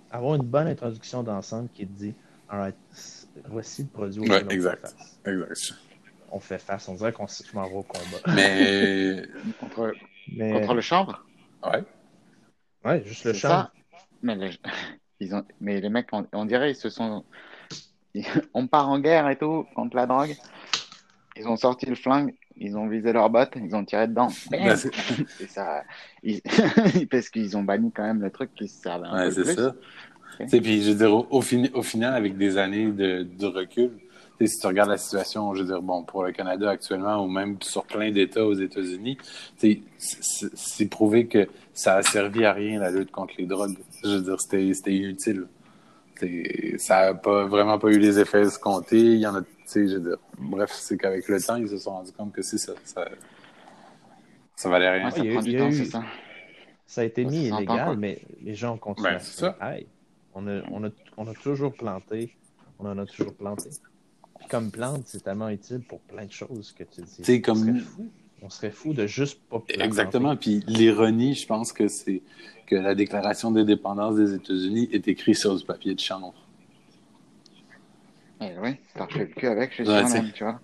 [0.09, 2.15] Avoir une bonne introduction d'ensemble qui te dit
[2.47, 2.75] Alright,
[3.45, 4.87] voici le produit Ouais, on exact.
[4.87, 5.19] fait face.
[5.25, 5.79] Exact.
[6.31, 8.19] On fait face, on dirait qu'on je m'en vais au combat.
[8.35, 9.23] Mais,
[9.59, 9.95] Contre,
[10.31, 11.25] Mais, contre le chanvre?
[11.63, 11.83] Ouais,
[12.85, 13.49] ouais, juste le C'est champ.
[13.49, 13.71] ça.
[14.23, 14.49] Mais le,
[15.19, 15.45] Ils ont...
[15.59, 17.25] Mais les mecs, on, on dirait, ils se sont.
[18.53, 20.35] On part en guerre et tout contre la drogue.
[21.35, 24.29] Ils ont sorti le flingue, ils ont visé leur botte, ils ont tiré dedans.
[24.75, 24.91] C'est-
[25.41, 25.83] Et ça,
[26.23, 26.41] ils-
[27.11, 29.55] parce qu'ils ont banni quand même le truc qui se servait un Ouais, peu plus.
[29.55, 29.75] ça.
[30.47, 33.45] Sais, Puis, je veux dire, au, au, fini- au final, avec des années de, de
[33.45, 33.91] recul,
[34.41, 37.57] si tu regardes la situation, je veux dire, bon, pour le Canada actuellement, ou même
[37.61, 39.17] sur plein d'États aux États-Unis,
[39.97, 43.75] c'est prouvé que ça a servi à rien la lutte contre les drogues.
[44.01, 45.45] Je veux dire, c'était inutile.
[46.77, 48.97] Ça a pas, vraiment pas eu les effets escomptés.
[48.99, 49.41] Il y en a,
[49.75, 52.57] je veux dire, bref, c'est qu'avec le temps, ils se sont rendus compte que c'est
[52.57, 53.07] ça, ça.
[54.55, 55.05] Ça valait rien.
[55.05, 56.03] Ouais, ça il y a eu- prend du temps, eu- c'est ça.
[56.85, 59.57] Ça a été Ça mis illégal, mais les gens continuent Ben, à ça.
[59.61, 59.87] Hey,
[60.33, 62.35] on, a, on, a, on a toujours planté.
[62.79, 63.69] On en a toujours planté.
[64.39, 67.19] Puis comme plante, c'est tellement utile pour plein de choses que tu dis.
[67.21, 68.09] C'est comme- On serait fou.
[68.41, 69.83] On serait fou de juste pas planter.
[69.83, 70.35] Exactement.
[70.37, 72.21] Puis l'ironie, je pense que c'est
[72.65, 76.33] que la déclaration d'indépendance des États-Unis est écrite sur du papier de chanvre.
[78.41, 80.59] Et oui, t'as refait le cul avec, je suis Ouais, même, tu vois.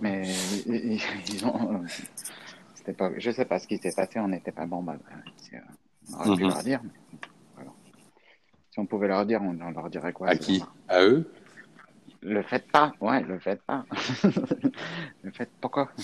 [0.00, 0.22] Mais
[0.66, 1.74] ils, ont.
[1.76, 1.86] euh,
[2.74, 3.10] C'était pas.
[3.16, 4.82] Je sais pas ce qui s'est passé, on n'était pas bon.
[4.82, 4.96] Bah,
[5.38, 5.60] c'est, euh,
[6.10, 6.48] on aurait pu Mhm.
[6.50, 6.80] leur dire.
[6.84, 7.18] mais
[7.54, 7.70] voilà.
[8.70, 10.62] Si on pouvait leur dire, on, on leur dirait quoi À qui.
[10.88, 11.32] À eux?
[12.20, 13.84] Le faites pas, ouais, le faites pas.
[15.22, 15.90] le faites pourquoi?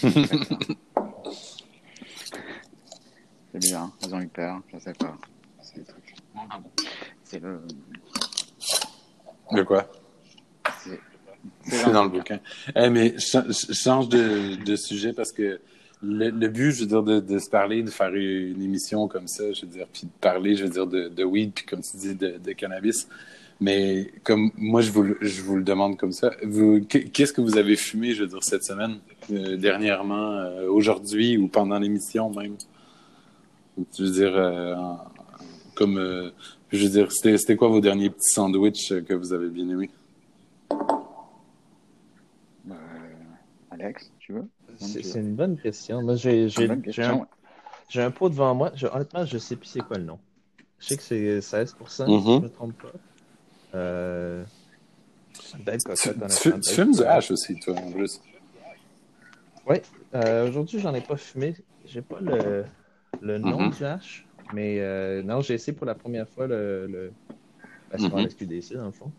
[3.52, 5.16] C'est bizarre, ils ont eu peur, je sais pas.
[5.60, 6.14] C'est le truc.
[7.24, 7.62] C'est le.
[9.52, 9.90] De quoi?
[11.64, 12.40] C'est dans le bouquin.
[12.76, 15.60] Eh, mais change de, de sujet parce que
[16.02, 19.28] le, le but, je veux dire, de, de se parler, de faire une émission comme
[19.28, 21.82] ça, je veux dire, puis de parler, je veux dire, de, de weed, puis comme
[21.82, 23.06] tu dis, de, de cannabis.
[23.60, 26.30] Mais comme moi, je vous, le- je vous le demande comme ça,
[26.88, 28.96] qu'est-ce que vous avez fumé, je veux dire, cette semaine,
[29.30, 32.56] euh, dernièrement, euh, aujourd'hui ou pendant l'émission même?
[33.98, 34.74] Je veux dire, euh,
[35.74, 36.30] comme, euh,
[36.72, 39.90] je veux dire, c'était quoi vos derniers petits sandwichs euh, que vous avez bien aimés?
[43.80, 44.48] Alex, tu veux?
[44.78, 46.02] C'est une bonne question.
[46.02, 48.72] Moi, j'ai un, pot devant moi.
[48.74, 50.18] Je- honnêtement, je sais plus c'est quoi le nom.
[50.78, 52.24] Je sais que c'est 16%, si Mhm.
[52.24, 52.92] je ne me trompe pas.
[53.74, 54.44] Euh...
[55.42, 58.20] Tu, fumes du hash aussi, toi, en plus.
[60.14, 61.54] Euh, Aujourd'hui, j'en ai pas fumé.
[61.84, 62.64] J'ai pas le,
[63.20, 63.70] le nom Mhm.
[63.70, 67.12] du hash, mais euh, non, j'ai essayé pour la première fois le, le
[67.90, 68.16] ben, c'est Mhm.
[68.16, 69.12] la SQDC dans le fond.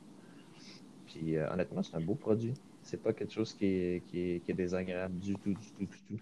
[1.05, 2.53] Puis euh, honnêtement, c'est un beau produit.
[2.83, 5.85] C'est pas quelque chose qui est, qui est, qui est désagréable du tout, du tout,
[5.85, 6.19] du tout.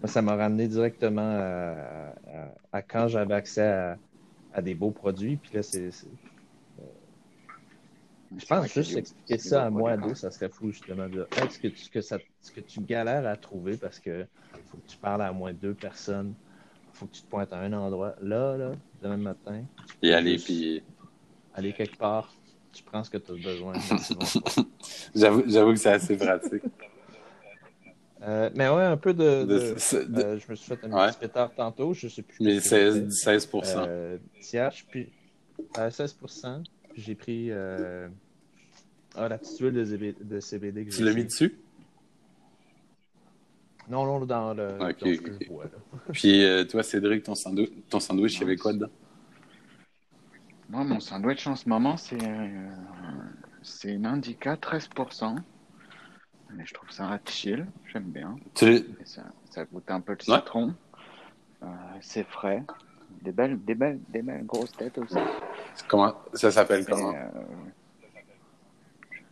[0.00, 3.98] Moi, ça m'a ramené directement à, à- à quand j'avais accès à,
[4.52, 5.36] à des beaux produits.
[5.36, 5.90] Puis là, c'est.
[5.90, 6.08] c'est-
[8.36, 11.50] Je pense juste expliquer ça à moi, deux, ça serait fou justement de dire Hey,
[11.50, 14.26] ce, que tu, que ça, ce que tu galères à trouver parce que
[14.66, 16.34] faut que tu parles à moins deux personnes,
[16.92, 18.14] faut que tu te pointes à un endroit.
[18.20, 19.64] Là, là, demain matin,
[20.02, 20.82] Et aller, Juste- puis
[21.54, 22.34] aller quelque part,
[22.74, 23.72] tu prends ce que tu as besoin.
[25.14, 26.62] j'avoue, j'avoue que c'est assez pratique.
[28.22, 29.44] Euh, mais ouais, un peu de.
[29.44, 31.08] De- de- c'est- de- euh, je me suis fait un Ouais.
[31.10, 32.36] petit pétard tantôt, je sais plus.
[32.40, 32.70] mais qu'est-ce que
[33.10, 33.40] 16, c'était.
[33.40, 33.48] 16
[33.86, 35.08] Euh, TH, puis
[35.74, 38.08] à 16%, puis j'ai pris euh,
[39.14, 41.54] ah, la petite huile de, CBD que Tu l'as mis dessus?
[43.88, 44.68] Non, non, dans le.
[44.80, 45.36] Ok, dans ce que ok.
[45.42, 45.70] je bois, là.
[46.12, 48.88] Puis euh, toi, Cédric, ton, sandwich, ton sandwich, il y avait quoi dedans?
[50.68, 52.70] Moi, mon sandwich en ce moment, c'est euh,
[53.62, 55.36] c'est une Indica 13%.
[56.52, 58.36] Mais je trouve ça chill, j'aime bien.
[59.04, 60.38] Ça, ça goûte un peu le Ouais.
[60.38, 60.74] citron.
[61.62, 61.66] Euh,
[62.00, 62.62] c'est frais.
[63.22, 65.14] Des belles, des, belles, des belles grosses têtes aussi.
[65.88, 67.14] comment, ça s'appelle comment?
[67.14, 67.28] euh,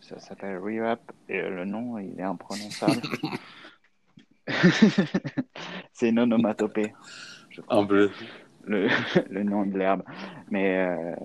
[0.01, 3.01] ça s'appelle Re-Up et le nom, il est imprononçable.
[5.93, 6.93] c'est une onomatopée,
[7.69, 8.11] En bleu.
[8.65, 8.89] le,
[9.31, 10.03] le nom de l'herbe.
[10.53, 11.17] Mais, euh,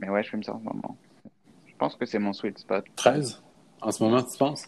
[0.00, 0.98] mais ouais, je fume ça en ce moment.
[1.66, 2.86] Je pense que c'est mon sweet spot.
[2.96, 3.42] 13?
[3.80, 4.64] En ce moment, tu penses?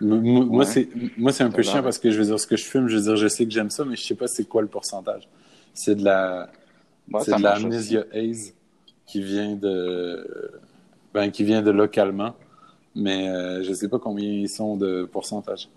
[0.00, 1.62] M- Moi, c'est moi c'est un peu va.
[1.62, 3.44] chiant parce que je veux dire, ce que je fume, je veux dire, je sais
[3.46, 5.28] que j'aime ça, mais je sais pas c'est quoi le pourcentage.
[5.74, 6.50] C'est de la,
[7.18, 8.54] c'est de la marche Amnesia Haze
[9.06, 10.52] qui vient de,
[11.14, 12.34] ben, qui vient de localement,
[12.96, 15.68] mais euh, je sais pas combien ils sont de pourcentage.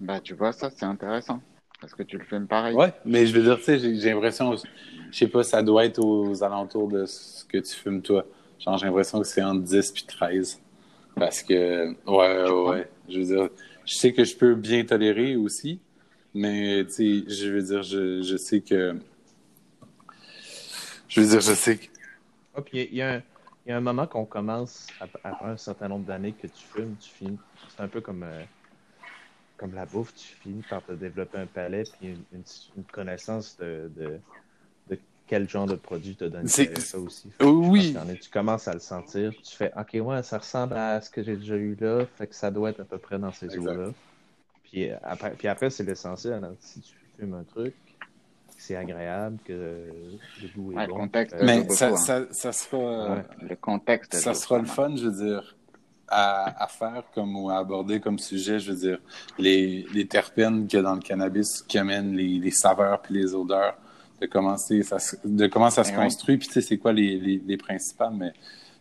[0.00, 1.42] Bah, tu vois, ça, c'est intéressant.
[1.80, 2.74] Parce que tu le fumes pareil.
[2.74, 5.98] Ouais, mais je veux dire, tu sais, j'ai l'impression, je sais pas, ça doit être
[6.02, 8.24] aux alentours de ce que tu fumes toi.
[8.58, 10.60] Genre, j'ai l'impression que c'est entre 10 puis 13.
[11.14, 12.88] Parce que, ouais, ouais, ouais.
[13.08, 13.48] Je veux dire,
[13.84, 15.80] je sais que je peux bien tolérer aussi,
[16.34, 18.96] mais, tu sais, je veux dire, je, je sais que.
[21.08, 21.86] Je veux dire, je sais que.
[22.64, 23.22] Puis il y, a un-
[23.66, 26.64] il y a un moment qu'on commence, ap- après un certain nombre d'années que tu
[26.66, 27.38] fumes, tu finis.
[27.68, 28.42] C'est un peu comme, euh,
[29.56, 32.42] comme la bouffe, tu finis par te développer un palais puis une, une-
[32.76, 34.18] une connaissance de, de,
[34.90, 37.30] de quel genre de produit te donne C'est- ça aussi.
[37.40, 37.96] Oui.
[38.10, 41.22] Est- tu commences à le sentir, tu fais OK, ouais, ça ressemble à ce que
[41.22, 43.90] j'ai déjà eu là, fait que ça doit être à peu près dans ces eaux-là.
[44.64, 46.42] Puis euh, après, puis après c'est l'essentiel.
[46.44, 46.54] hein.
[46.60, 50.98] Si tu fumes un truc, que c'est agréable, que le goût est Ouais, le bon.
[50.98, 51.96] contexte, euh, Mais beaucoup, ça, hein.
[51.96, 53.22] ça, ça sera, Ouais.
[53.48, 54.14] Le contexte.
[54.16, 55.55] ça sera le fun, je veux dire,
[56.08, 58.98] à, à faire comme ou à aborder comme sujet, je veux dire,
[59.38, 63.14] les, les terpènes qu'il y a dans le cannabis qui amènent les, les saveurs puis
[63.14, 63.76] les odeurs,
[64.20, 65.96] de comment, ça, se- de comment ça se ouais.
[65.96, 68.32] construit, puis tu sais, c'est quoi les, les, les principales, mais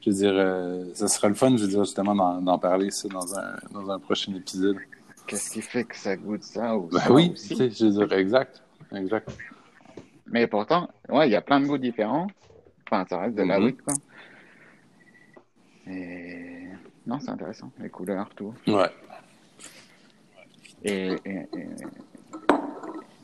[0.01, 3.07] je veux dire, euh, ça sera le fun, je veux dire, justement, d'en parler ça
[3.09, 4.77] dans un, dans un prochain épisode.
[5.27, 7.49] Qu'est-ce qui fait que ça goûte ça ou Ben ça oui, aussi?
[7.49, 8.61] tu sais, je veux dire, exact,
[8.93, 9.27] exact.
[10.27, 12.27] Mais pourtant, ouais, il y a plein de goûts différents.
[12.87, 13.65] Enfin, ça reste de la Mhm.
[13.65, 13.93] weed, quoi.
[15.87, 16.54] Et
[17.07, 17.71] non, c'est intéressant.
[17.79, 18.53] Les couleurs, tout.
[18.67, 18.89] Ouais.
[20.83, 21.15] Et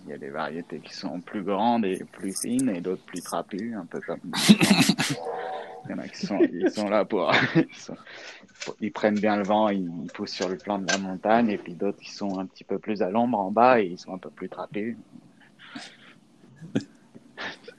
[0.06, 3.22] il y a des variétés qui sont plus grandes et plus fines et d'autres plus
[3.22, 4.20] trapues, un peu comme.
[4.50, 7.32] il y en a qui sont, ils sont là pour.
[7.56, 7.98] ils, sont-
[8.80, 11.74] ils prennent bien le vent, ils poussent sur le flanc de la montagne, et puis
[11.74, 14.18] d'autres qui sont un petit peu plus à l'ombre en bas et ils sont un
[14.20, 14.96] peu plus trapus.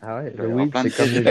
[0.04, 1.22] Ah ouais, le weed, de c'est comme les.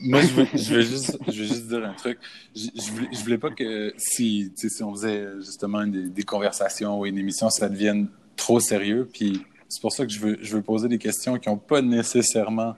[0.00, 2.18] Moi, je veux, je veux juste, je veux juste dire un truc.
[2.56, 6.08] Je, je, voulais, je voulais pas que si, tu sais, si on faisait justement des,
[6.08, 9.06] des conversations ou une émission, ça devienne trop sérieux.
[9.12, 11.82] Puis c'est pour ça que je veux, je veux poser des questions qui n'ont pas
[11.82, 12.76] nécessairement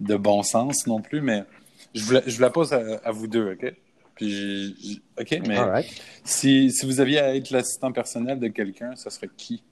[0.00, 1.44] de bon sens non plus, mais
[1.94, 3.72] je vous la, je vous la pose à, à vous deux, OK?
[4.16, 5.86] Puis, OK, mais right.
[6.24, 9.62] si, si vous aviez à être l'assistant personnel de quelqu'un, ça serait qui?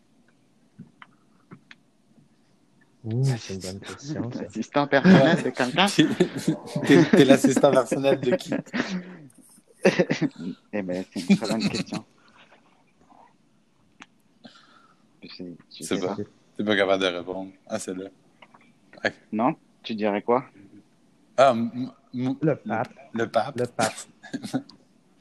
[3.07, 4.40] Ouh, c'est une bonne question, ça.
[4.42, 5.87] Assistant personnel de quelqu'un
[6.87, 8.53] T'es t'es l'assistant personnel de qui?
[10.73, 12.05] Eh ben, c'est une très bonne question.
[15.23, 16.16] Je sais- pas.
[16.57, 17.51] T'es pas capable de répondre.
[17.66, 18.07] Ah, c'est là.
[19.33, 19.55] Non?
[19.83, 20.45] Tu dirais quoi?
[21.37, 22.88] Ah, m- m- Le pape.
[23.12, 23.59] Le pape.
[23.59, 23.92] Le pape.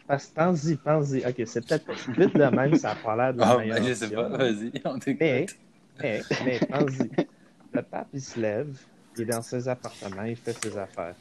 [0.08, 1.26] Parce- Pense-y, pense-y.
[1.26, 3.88] Ok, c'est peut-être vite de même, ça n'a pas l'air de la Ah, meilleure ben,
[3.88, 4.28] je sais pas.
[4.30, 5.58] Vas-y, on Mais, t'écoute.
[6.02, 7.10] mais, mais, pense-y.
[7.76, 8.76] Le pape, il se lève,
[9.16, 11.16] il est dans ses appartements, il fait ses affaires.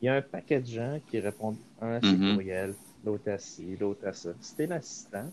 [0.00, 2.20] Il y a un paquet de gens qui répondent un à ses Mhm.
[2.20, 4.34] courriels, l'autre à ci, l'autre à ça.
[4.40, 5.32] Si t'es l'assistant,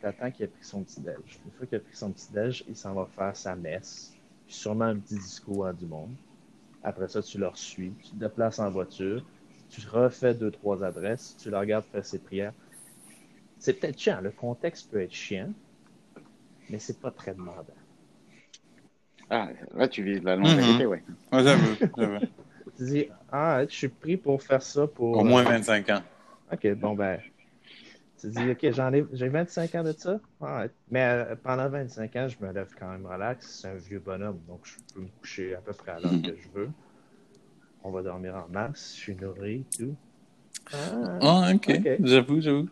[0.00, 1.40] t'attends qu'il ait pris son petit-déj.
[1.44, 4.86] Une fois qu'il a pris son petit-déj, il s'en va faire sa messe, puis sûrement
[4.86, 6.16] un petit discours à du monde.
[6.82, 9.24] Après ça, tu le suis, tu te déplaces en voiture,
[9.68, 12.54] tu refais deux, trois adresses, tu le regardes faire ses prières.
[13.58, 15.54] C'est peut-être chiant, le contexte peut être chiant,
[16.68, 17.74] mais c'est pas très demandant.
[19.30, 20.42] Ah, là, tu vises la Mhm.
[20.42, 21.02] longévité, ouais.
[21.32, 22.18] Ouais, j'avoue, j'avoue.
[22.76, 25.16] Tu dis, ah, je suis pris pour faire ça pour.
[25.18, 26.02] Au moins 25 ans.
[26.52, 27.20] Ok, bon, ben.
[28.20, 30.20] Tu dis, ok, j'en ai, j'ai 25 ans de ça.
[30.40, 30.70] Ah, ouais.
[30.90, 33.60] Mais euh, pendant 25 ans, je me lève quand même relax.
[33.60, 36.34] C'est un vieux bonhomme, donc je peux me coucher à peu près à l'heure que
[36.34, 36.70] je veux.
[37.84, 39.94] On va dormir en masse, je suis nourri, tout.
[40.72, 41.88] Ah, Ah, ok.
[42.02, 42.68] J'avoue, j'avoue.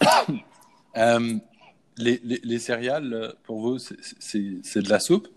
[0.96, 1.34] Euh,
[1.98, 5.28] les, les, les céréales, là, pour vous, c'est- c'est c'est de la soupe?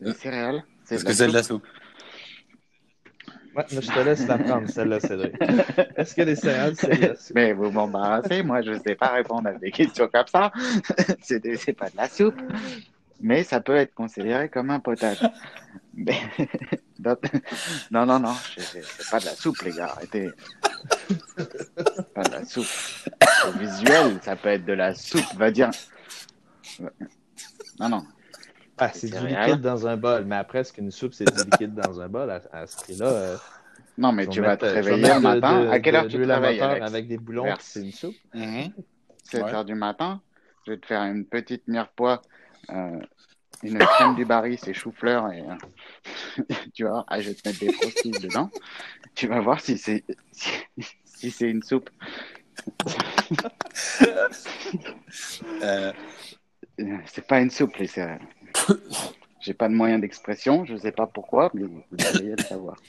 [0.00, 1.66] Les céréales c'est Est-ce de que la c'est de la soupe.
[3.56, 5.34] Ouais, mais je te laisse la prendre, celle-là, Cédric.
[5.96, 7.36] Est-ce que les céréales, c'est de la soupe?
[7.36, 10.52] Mais vous m'embarrassez, moi, je ne sais pas répondre à des questions comme ça.
[11.22, 12.40] c'est pas de la soupe.
[13.20, 15.22] Mais ça peut être considéré comme un potage.
[15.94, 16.20] Mais...
[17.90, 20.30] non, non, non, c'est pas de la soupe, les gars, arrêtez.
[21.36, 22.66] C'est pas de la soupe.
[23.46, 25.70] Au visuel, ça peut être de la soupe, va dire.
[27.78, 28.04] Non, non.
[28.76, 30.24] Ah, c'est du liquide dans un bol.
[30.24, 33.06] Mais après, est-ce qu'une soupe, c'est du liquide dans un bol à, à ce prix-là?
[33.06, 33.38] euh,
[33.98, 35.64] Non, mais tu vas te vais réveiller de- matin.
[35.66, 36.86] de- à quelle de heure tu à réveilles, vapeur Alex?
[36.86, 38.16] avec des boulons, c'est une soupe?
[39.24, 39.52] 7 Ouais.
[39.52, 40.22] heures du matin,
[40.66, 42.22] je vais te faire une petite mirepoix,
[42.70, 43.00] euh,
[43.62, 45.54] une crème du baril, c'est chou-fleur, et euh,
[46.74, 48.50] tu vois, ah, je vais te mettre des frosties dedans.
[49.14, 50.50] Tu vas voir si c'est si,
[51.04, 51.90] si c'est une soupe.
[55.62, 55.92] Euh,
[56.80, 58.26] Euh, C'est pas une soupe, les céréales.
[59.40, 62.76] J'ai pas de moyen d'expression, je sais pas pourquoi, mais vous devriez le savoir.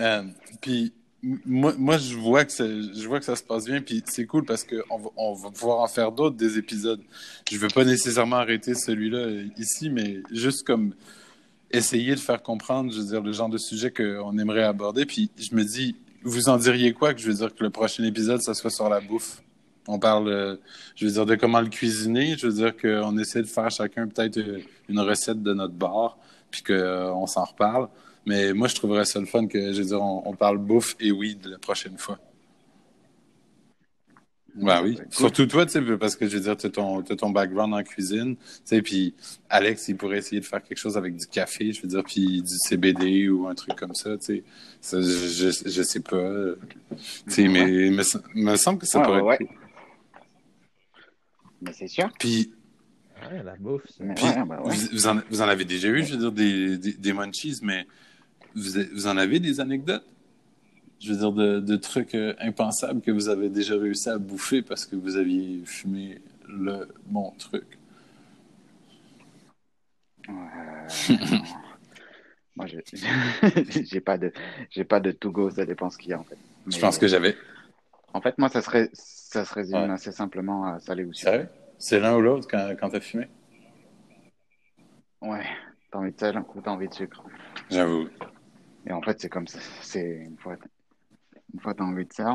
[0.00, 0.22] Euh,
[0.60, 4.26] puis moi, moi je vois que je vois que ça se passe bien, puis c'est
[4.26, 4.84] cool parce que
[5.16, 7.00] on va pouvoir en faire d'autres des épisodes.
[7.50, 10.94] Je veux pas nécessairement arrêter celui-là euh, ici, mais juste comme
[11.70, 15.04] essayer de faire comprendre, je veux dire, le genre de sujet qu'on aimerait aborder.
[15.04, 18.04] Puis je me dis, vous en diriez quoi que je veux dire que le prochain
[18.04, 19.42] épisode, ça soit sur la bouffe?
[19.88, 20.56] On parle, euh,
[20.94, 22.36] je veux dire, de comment le cuisiner.
[22.36, 26.18] Je veux dire qu'on essaie de faire chacun peut-être euh, une recette de notre bar,
[26.50, 27.88] puis qu'on s'en reparle.
[28.26, 30.94] Mais moi, je trouverais ça le fun que, je veux dire, on, on parle bouffe
[31.00, 32.18] et weed la prochaine fois.
[34.54, 34.96] Ben oui.
[34.96, 35.06] Cool.
[35.10, 37.82] Surtout toi, tu sais, parce que je veux dire, tu as ton, ton background en
[37.82, 38.36] cuisine.
[38.36, 39.14] Tu sais, puis
[39.48, 42.42] Alex, il pourrait essayer de faire quelque chose avec du café, je veux dire, puis
[42.42, 44.42] du CBD ou un truc comme ça, tu
[44.82, 45.00] sais.
[45.00, 46.30] Je, je, sais pas.
[46.96, 48.02] Tu sais, mais il me,
[48.34, 49.48] me semble que ça Ouais, pourrait ouais.
[51.62, 52.10] Mais c'est sûr.
[52.18, 52.52] Puis,
[53.28, 54.72] Ouais, la bouffe, puis ouais, bah ouais.
[54.72, 57.58] vous, vous en, vous en avez déjà eu, je veux dire, des, des, des munchies,
[57.62, 57.84] mais
[58.54, 60.06] vous, vous en avez des anecdotes?
[61.00, 64.62] Je veux dire, de, de trucs euh, impensables que vous avez déjà réussi à bouffer
[64.62, 67.64] parce que vous aviez fumé le bon truc?
[70.28, 70.32] Euh,
[72.56, 74.32] Moi, j'ai pas de,
[74.70, 76.38] j'ai pas de to go, ça dépend ce qu'il y a en fait.
[76.68, 77.36] Je pense que j'avais.
[78.12, 78.90] En fait, moi, ça serait,
[79.28, 79.90] ça se résume Ouais.
[79.90, 81.48] assez simplement à salé ou sucré.
[81.76, 83.28] C'est l'un ou l'autre quand, quand t'as fumé?
[85.20, 85.44] Ouais.
[85.90, 87.22] T'as envie de sel ou t'as envie de sucre?
[87.70, 88.08] J'avoue.
[88.86, 89.58] Et en fait, c'est comme ça.
[89.82, 90.56] C'est une fois,
[91.52, 92.26] une fois t'as envie de sel,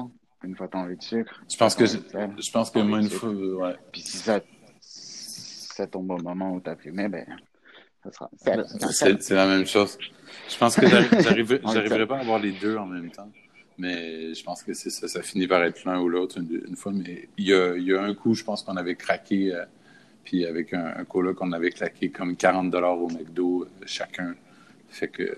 [0.44, 1.44] une fois t'as envie de sucre.
[1.52, 3.76] Je pense que, je, pense que moi, une fois, ouais.
[3.92, 4.40] Puis si ça,
[4.80, 7.26] ça tombe au moment où t'as fumé, ben,
[8.04, 8.30] ça sera
[8.92, 9.20] sel.
[9.20, 9.98] C'est la même chose.
[10.48, 13.32] Je pense que j'arri- j'arriverai pas à avoir les deux en même temps.
[13.78, 15.08] Mais je pense que c'est ça.
[15.08, 16.92] Ça finit par être l'un ou l'autre une, fois.
[16.94, 19.54] Mais il y a, un coup, je pense qu'on avait craqué.
[19.54, 19.66] euh,
[20.24, 24.36] puis avec un, un coloc, on avait claqué comme 40 dollars au McDo euh, chacun.
[24.90, 25.36] Fait que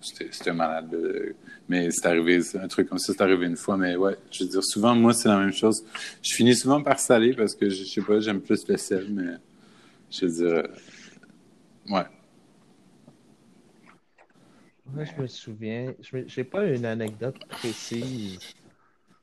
[0.00, 0.92] c'était malade.
[0.94, 1.32] euh,
[1.68, 3.76] Mais c'est arrivé, un truc comme ça, c'est arrivé une fois.
[3.76, 5.84] Mais ouais, je veux dire, souvent, moi, c'est la même chose.
[6.22, 9.06] Je finis souvent par saler parce que je, je sais pas, j'aime plus le sel,
[9.10, 9.34] mais
[10.10, 10.68] je veux dire,
[11.90, 12.04] ouais.
[14.92, 18.38] Moi, je me souviens, je n'ai pas une anecdote précise.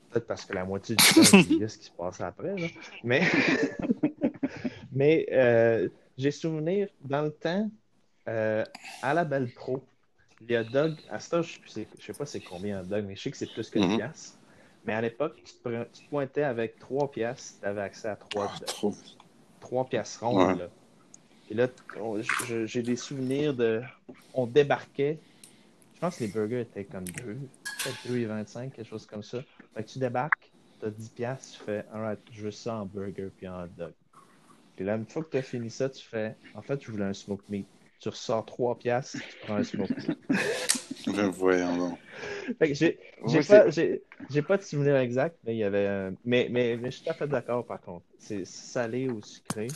[0.09, 2.55] Peut-être parce que la moitié du temps, j'oubliais ce qui se passait après.
[2.55, 2.67] là.
[3.03, 3.21] Mais,
[4.91, 7.69] mais euh, j'ai souvenir, dans le temps,
[8.27, 8.63] euh,
[9.01, 9.83] à la Belle Pro,
[10.47, 13.05] les hot dogs, à ce temps, je ne sais, je sais pas c'est combien dog,
[13.07, 13.89] mais je sais que c'est plus que Mhm.
[13.89, 14.37] 10 piastres.
[14.85, 18.09] Mais à l'époque, tu, te pre- tu te pointais avec 3 piastres, tu avais accès
[18.09, 18.93] à 3 Ah, trop.
[19.61, 20.47] trois pièces rondes.
[20.49, 20.55] Ouais.
[20.57, 20.69] Là.
[21.49, 21.67] Et là,
[22.45, 23.81] je- j'ai des souvenirs de.
[24.33, 25.17] On débarquait.
[26.03, 27.37] Je pense que les burgers étaient comme 2,
[27.81, 29.41] peut-être 2,25, quelque chose comme ça.
[29.73, 30.51] Fait que tu débarques,
[30.81, 33.67] tu as 10 pièces, tu fais, alright, je veux ça en burger puis en hot
[33.77, 33.93] dog.
[34.75, 37.05] Puis là, une fois que tu as fini ça, tu fais, en fait, je voulais
[37.05, 37.65] un smoke meat.
[38.01, 40.17] Tu ressors 3 pièces, tu prends un smoke meat.
[41.07, 41.99] Ben, voyons donc.
[42.59, 42.97] Fait que j'ai
[43.47, 45.87] pas, j'ai j'ai pas de souvenir exact, mais il y avait.
[45.87, 48.03] un- Mais, mais, mais je suis tout à fait d'accord par contre.
[48.19, 49.67] C'est salé ou sucré.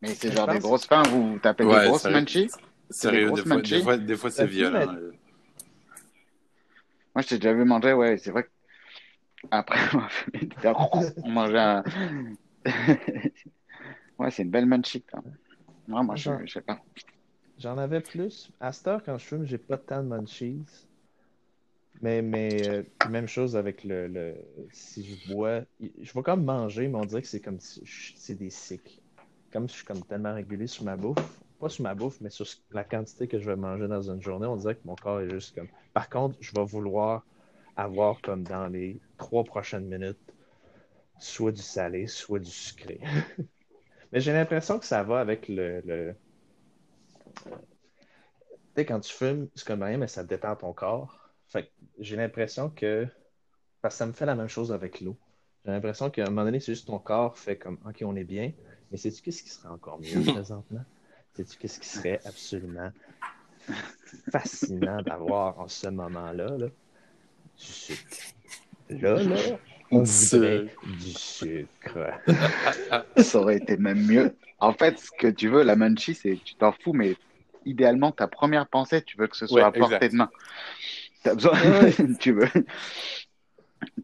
[0.00, 2.50] Mais c'est genre des grosses pains, vous tapez Ouais, des grosses munchies?
[2.90, 4.96] Sérieux, des fois, des fois, des fois c'est violent.
[7.14, 8.50] Moi, je t'ai déjà vu manger, ouais, c'est vrai que
[9.50, 10.50] après avoir fumé,
[11.22, 11.84] on mangeait un...
[14.18, 15.36] ouais, c'est une belle munchie, quand même.
[15.88, 16.80] Ouais, moi, je, je sais pas.
[17.56, 18.52] J'en avais plus.
[18.60, 20.66] À cette heure, quand je fume, j'ai pas tant de munchies.
[22.00, 24.36] Mais, mais euh, même chose avec le, le-
[24.72, 25.62] Si je bois.
[25.80, 27.82] Je vais comme manger, mais on dirait que c'est comme si
[28.16, 29.00] c'est des cycles.
[29.52, 31.41] Comme si je suis comme tellement régulier sur ma bouffe.
[31.62, 34.46] Pas sur ma bouffe, mais sur la quantité que je vais manger dans une journée,
[34.48, 35.68] on dirait que mon corps est juste comme.
[35.94, 37.24] Par contre, je vais vouloir
[37.76, 40.18] avoir comme dans les trois prochaines minutes
[41.18, 43.00] soit du salé, soit du sucré.
[44.12, 46.18] mais j'ai l'impression que ça va avec le- le, tu
[48.76, 51.30] sais, quand tu fumes, c'est comme rien, mais ça détend ton corps.
[51.48, 53.06] Fait que j'ai l'impression que.
[53.82, 55.18] Parce que ça me fait la même chose avec l'eau.
[55.64, 58.24] J'ai l'impression qu'à un moment donné, c'est juste ton corps fait comme OK, on est
[58.24, 58.52] bien.
[58.90, 60.84] Mais sais-tu qu'est-ce qui serait encore mieux présentement?
[61.34, 62.90] Sais-tu qu'est-ce qui serait absolument
[64.30, 66.58] fascinant d'avoir en ce moment-là?
[66.58, 66.66] Là?
[66.66, 68.16] Du sucre.
[68.90, 69.36] Là, là,
[69.90, 71.98] on voudrait du sucre.
[73.16, 74.36] Ça aurait été même mieux.
[74.58, 77.16] En fait, ce que tu veux, la munchie, c'est tu t'en fous, mais
[77.64, 80.12] idéalement, ta première pensée, tu veux que ce soit Ouais, à portée exact.
[80.12, 80.30] de main.
[81.22, 81.52] T'as besoin,
[82.20, 82.48] tu veux,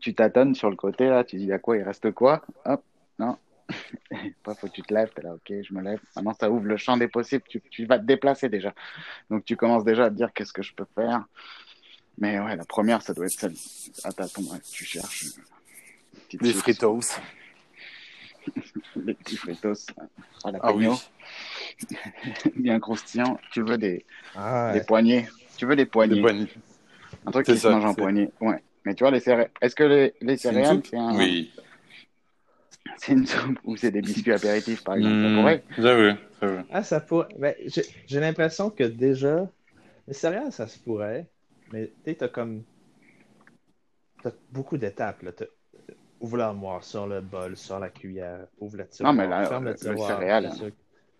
[0.00, 2.82] tu tâtonnes sur le côté là, tu dis à quoi il reste quoi, hop,
[3.18, 3.36] non.
[4.42, 6.00] Pas faut que tu te lèves, t'es là, ok, je me lève.
[6.16, 7.44] Maintenant, ça ouvre le champ des possibles.
[7.48, 8.74] Tu, tu vas te déplacer déjà.
[9.30, 11.24] Donc, tu commences déjà à te dire qu'est-ce que je peux faire.
[12.18, 13.54] Mais ouais, la première, ça doit être celle.
[14.04, 15.26] À tâtons, ouais, tu cherches.
[15.38, 17.00] euh, Les fritos.
[18.96, 19.86] Les petits fritos.
[20.44, 20.88] À la Ah oui.
[22.56, 23.38] bien croustillant.
[23.52, 24.04] Tu veux des,
[24.34, 25.28] Ah, des poignées.
[25.56, 26.14] Tu veux des poignées.
[26.16, 26.48] Des poignées.
[27.26, 28.30] Un truc qui se ça, mange en poignée.
[28.40, 28.62] Ouais.
[28.84, 29.50] Mais tu vois, les céréales.
[29.60, 31.14] Est-ce que les, les céréales, c'est un...
[31.16, 31.52] Oui.
[32.98, 35.64] c'est une soupe ou c'est des biscuits apéritifs, par exemple Ça Hmm, pourrait.
[35.78, 36.62] J'avoue, j'avoue.
[36.70, 37.28] Ah, ça pourrait.
[37.38, 37.54] Ben,
[38.06, 39.50] j'ai l'impression que déjà,
[40.08, 41.28] les céréales, ça se pourrait,
[41.72, 42.64] mais tu sais, t'as comme.
[44.22, 45.22] T'as beaucoup d'étapes.
[45.22, 45.32] là.
[46.20, 49.64] Ouvre l'armoire, sors le bol, sors la cuillère, ouvre le tiroir, Non, mais là, ferme
[49.66, 50.20] le- le le tiroir.
[50.20, 50.58] hein.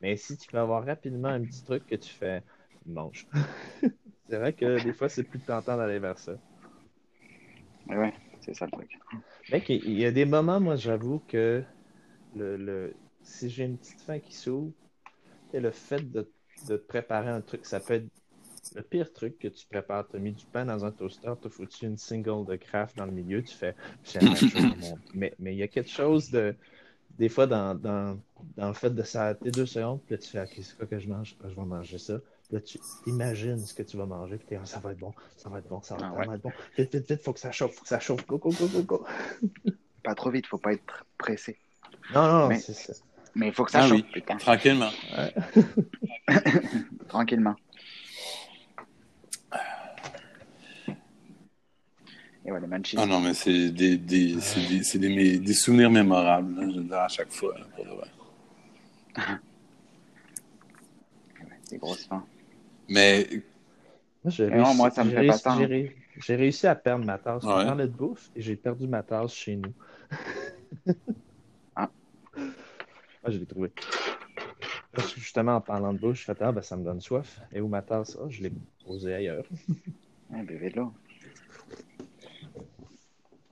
[0.01, 2.43] Mais si tu peux avoir rapidement un petit truc que tu fais,
[2.87, 3.29] mange.
[4.29, 6.35] c'est vrai que des fois, c'est plus tentant d'aller vers ça.
[7.89, 8.15] Ouais, ouais.
[8.41, 8.99] c'est ça le truc.
[9.49, 11.65] Mec, il il y a des moments, moi, j'avoue que
[12.35, 14.73] le, le- si j'ai une petite faim qui s'ouvre,
[15.53, 16.31] et le fait de,
[16.63, 18.09] de te préparer un truc, ça peut être
[18.75, 20.09] le pire truc que tu prépares.
[20.09, 22.97] Tu as mis du pain dans un toaster, tu as foutu une single de craft
[22.97, 25.01] dans le milieu, tu fais c'est la même chose au monde.
[25.15, 26.57] Mais mais il y a quelque chose de.
[27.11, 28.21] Des fois, dans, dans,
[28.57, 30.99] dans le fait de s'arrêter deux secondes, puis là, tu fais OK, c'est quoi que
[30.99, 31.37] je mange?
[31.43, 32.21] Ah, Je vais manger ça.
[32.51, 35.13] Là, tu imagines ce que tu vas manger, puis t'es Ah, ça va être bon,
[35.37, 36.37] ça va être bon, ça va Ah, vraiment ouais.
[36.37, 36.53] être bon.
[36.79, 38.27] Vite, vite, vite, faut que ça chauffe, faut que ça chauffe.
[38.27, 39.07] Go, go, go, go, go.
[40.03, 41.59] Pas trop vite, faut pas être pr- pressé.
[42.15, 42.95] Non, non, Mais- c'est ça.
[43.35, 44.07] Mais il faut que ça Ah chauffe, oui.
[44.13, 44.37] putain.
[44.39, 44.91] Tranquillement.
[47.09, 47.55] Tranquillement.
[52.47, 52.97] Et voilà, Manchis.
[52.99, 56.67] Ah non, mais c'est des, des, c'est des, c'est des, mé- des souvenirs mémorables, là,
[56.71, 57.57] je veux dire, à chaque fois.
[57.59, 58.09] là, pour de vrai.
[61.71, 62.25] Des grosses fins.
[62.89, 63.27] Mais
[64.25, 65.69] Moi, j'ai Mais non, réussi- moi, ça me j'ai fait pas réussi-.
[65.69, 67.45] J'ai j'ai réussi à perdre ma tasse.
[67.45, 67.65] On Ouais.
[67.65, 69.73] parlait de bouffe et j'ai perdu ma tasse chez nous.
[71.77, 71.91] Ah.
[73.25, 73.73] Ah, je l'ai trouvé.
[74.93, 77.41] Parce que justement, en parlant de bouffe, je fais ah, ben, ça me donne soif.
[77.53, 78.17] Et où ma tasse?
[78.21, 78.53] Ah, je l'ai
[78.85, 79.45] posée ailleurs.
[80.31, 80.93] Ouais, buvez de l'eau.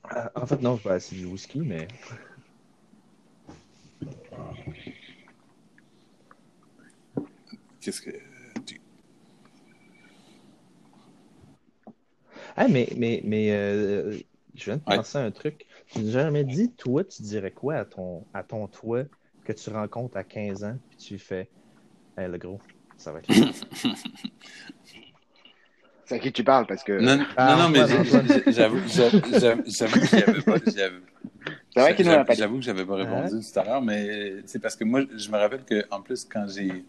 [0.04, 1.88] Ah, en fait, non, je vais essayer du whisky, mais.
[7.80, 8.10] qu'est-ce que.
[8.64, 8.80] tu-
[12.56, 14.18] Ah, mais, mais, mais euh,
[14.54, 14.96] je viens de Ouais.
[14.96, 15.66] penser à un truc.
[15.92, 19.02] Tu n'as jamais dit, toi, tu dirais quoi à ton, à ton toi
[19.44, 21.48] que tu rencontres à 15 ans, puis tu fais,
[22.16, 22.60] hey, le gros,
[22.96, 23.30] ça va être.
[26.04, 29.62] C'est à qui tu parles parce que Non, Ah, non, non, mais j'avoue j'avoue- j'avoue-
[29.66, 30.58] j'avoue que j'y avais pas.
[30.66, 31.00] j'y avais-
[31.74, 32.38] c'est vrai qu'il nous l'a pas dit.
[32.40, 35.36] J'avoue que j'avais pas répondu tout à l'heure, mais c'est parce que moi, je me
[35.36, 36.84] rappelle que en plus, quand j'ai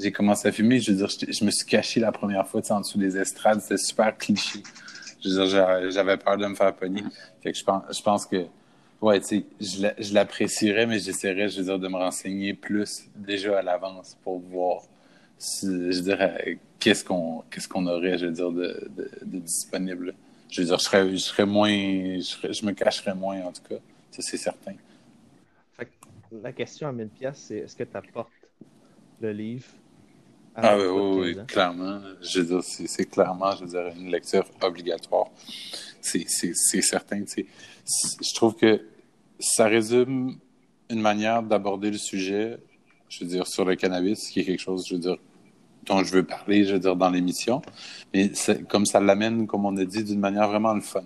[0.00, 2.80] j'ai commencé à fumer, je veux dire, je, me suis caché la première fois en
[2.80, 4.62] dessous des estrades, c'était super cliché.
[5.22, 7.02] Je veux dire, j'a- j'avais peur de me faire pogner.
[7.42, 8.46] Fait que je pense, je pense que,
[9.00, 12.54] ouais, tu sais, je l'a- je l'apprécierais, mais j'essaierais, je veux dire, de me renseigner
[12.54, 14.82] plus déjà à l'avance pour voir
[15.38, 20.14] si, je dirais, qu'est-ce qu'on qu'est-ce qu'on aurait, je veux dire, de, de, disponible.
[20.50, 23.76] Je veux dire, je serais, je serais moins, je, me cacherais moins, en tout cas.
[24.10, 24.74] Ça, c'est certain.
[26.32, 28.30] La question à 1000 pièces, c'est est-ce que tu apportes
[29.20, 29.66] le livre
[30.54, 31.44] Ah un oui, enfant de oui, 15 oui, ans?
[31.46, 32.00] clairement.
[32.22, 35.26] Je veux dire, c'est clairement, je veux dire, une lecture obligatoire.
[36.00, 36.26] C'est
[36.82, 37.46] certain, tu sais.
[37.84, 38.80] C- Je trouve que
[39.38, 40.38] ça résume
[40.90, 42.58] une manière d'aborder le sujet,
[43.08, 45.16] je veux dire, sur le cannabis, qui est quelque chose, je veux dire,
[45.86, 47.62] dont je veux parler, je veux dire, dans l'émission.
[48.12, 48.32] Mais
[48.68, 51.04] comme ça l'amène, comme on a dit, d'une manière vraiment le fun.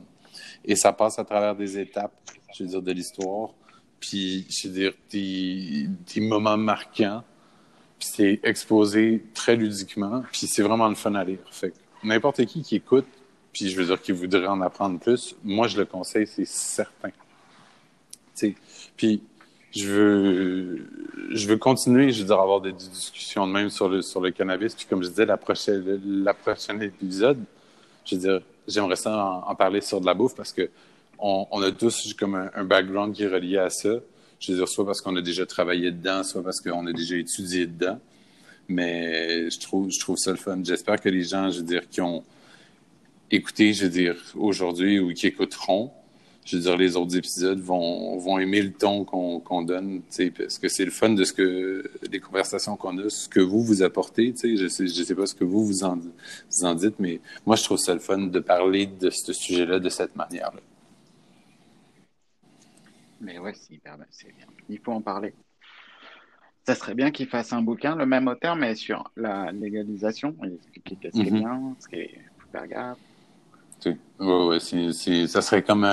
[0.64, 2.14] Et ça passe à travers des étapes,
[2.57, 3.51] je veux dire, de l'histoire.
[4.01, 7.22] Puis, je veux dire, des, des moments marquants.
[8.05, 10.22] C'est exposé très ludiquement.
[10.30, 11.38] Puis c'est vraiment le fun à lire.
[11.50, 13.07] Fait n'importe qui qui écoute,
[13.52, 17.11] puis je veux dire qui voudrait en apprendre plus, moi je le conseille, c'est certain.
[18.96, 19.22] Puis
[19.72, 20.86] je veux,
[21.30, 24.30] je veux continuer, je veux dire, avoir des discussions de même sur le, sur le
[24.30, 24.74] cannabis.
[24.74, 27.42] Puis comme je disais, la prochaine, la prochaine épisode,
[28.05, 30.70] je veux dire, j'aimerais ça en, parler sur de la bouffe parce que
[31.18, 33.94] on, a tous comme un background qui est relié à ça.
[34.45, 37.16] Je veux dire, soit parce qu'on a déjà travaillé dedans, soit parce qu'on a déjà
[37.16, 37.99] étudié dedans.
[38.68, 40.59] Mais je trouve, je trouve ça le fun.
[40.62, 42.24] J'espère que les gens, je veux dire, qui ont
[43.30, 45.90] écouté, je veux dire, aujourd'hui ou qui écouteront,
[46.45, 50.03] je veux dire, les autres épisodes vont, vont aimer le ton qu'on donne,
[50.36, 53.62] parce que c'est le fun de ce que, les conversations qu'on a, ce que vous
[53.62, 55.97] vous apportez, tu sais, je sais, je sais pas ce que vous vous en
[56.74, 60.16] dites, mais moi, je trouve ça le fun de parler de ce sujet-là de cette
[60.16, 60.61] manière-là.
[63.25, 64.47] Mais ouais, c'est hyper bien, c'est bien.
[64.68, 65.35] Il faut en parler.
[66.66, 70.97] Ça serait bien qu'il fasse un bouquin, le même auteur, mais sur la légalisation, expliquer
[70.97, 71.39] qu'est-ce qui est Mhm.
[71.41, 72.99] bien, ce qui est faut faire gaffe.
[73.81, 75.89] Tu sais, Ouais, ouais, c'est, c'est, ça serait comme un,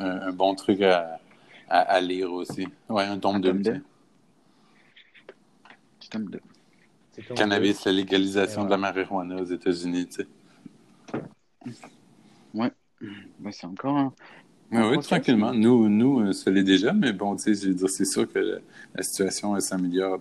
[0.00, 1.18] un, un bon truc à,
[1.68, 2.66] à, à lire aussi.
[2.88, 3.48] Ouais, un tome Un 2.
[3.52, 3.82] tome deux?
[5.98, 6.40] Petit tome deux.
[7.12, 8.66] C'est comme- Cannabis, la légalisation Ouais.
[8.66, 10.26] de la marijuana aux États-Unis, tu sais.
[12.54, 12.72] Ouais,
[13.52, 14.12] c'est encore un.
[14.72, 15.52] Oui, oui, tranquillement.
[15.54, 18.30] Nous, nous euh, ça l'est déjà, mais bon, tu sais, je veux dire, c'est sûr
[18.30, 18.58] que la,
[18.94, 20.20] la situation elle s'améliore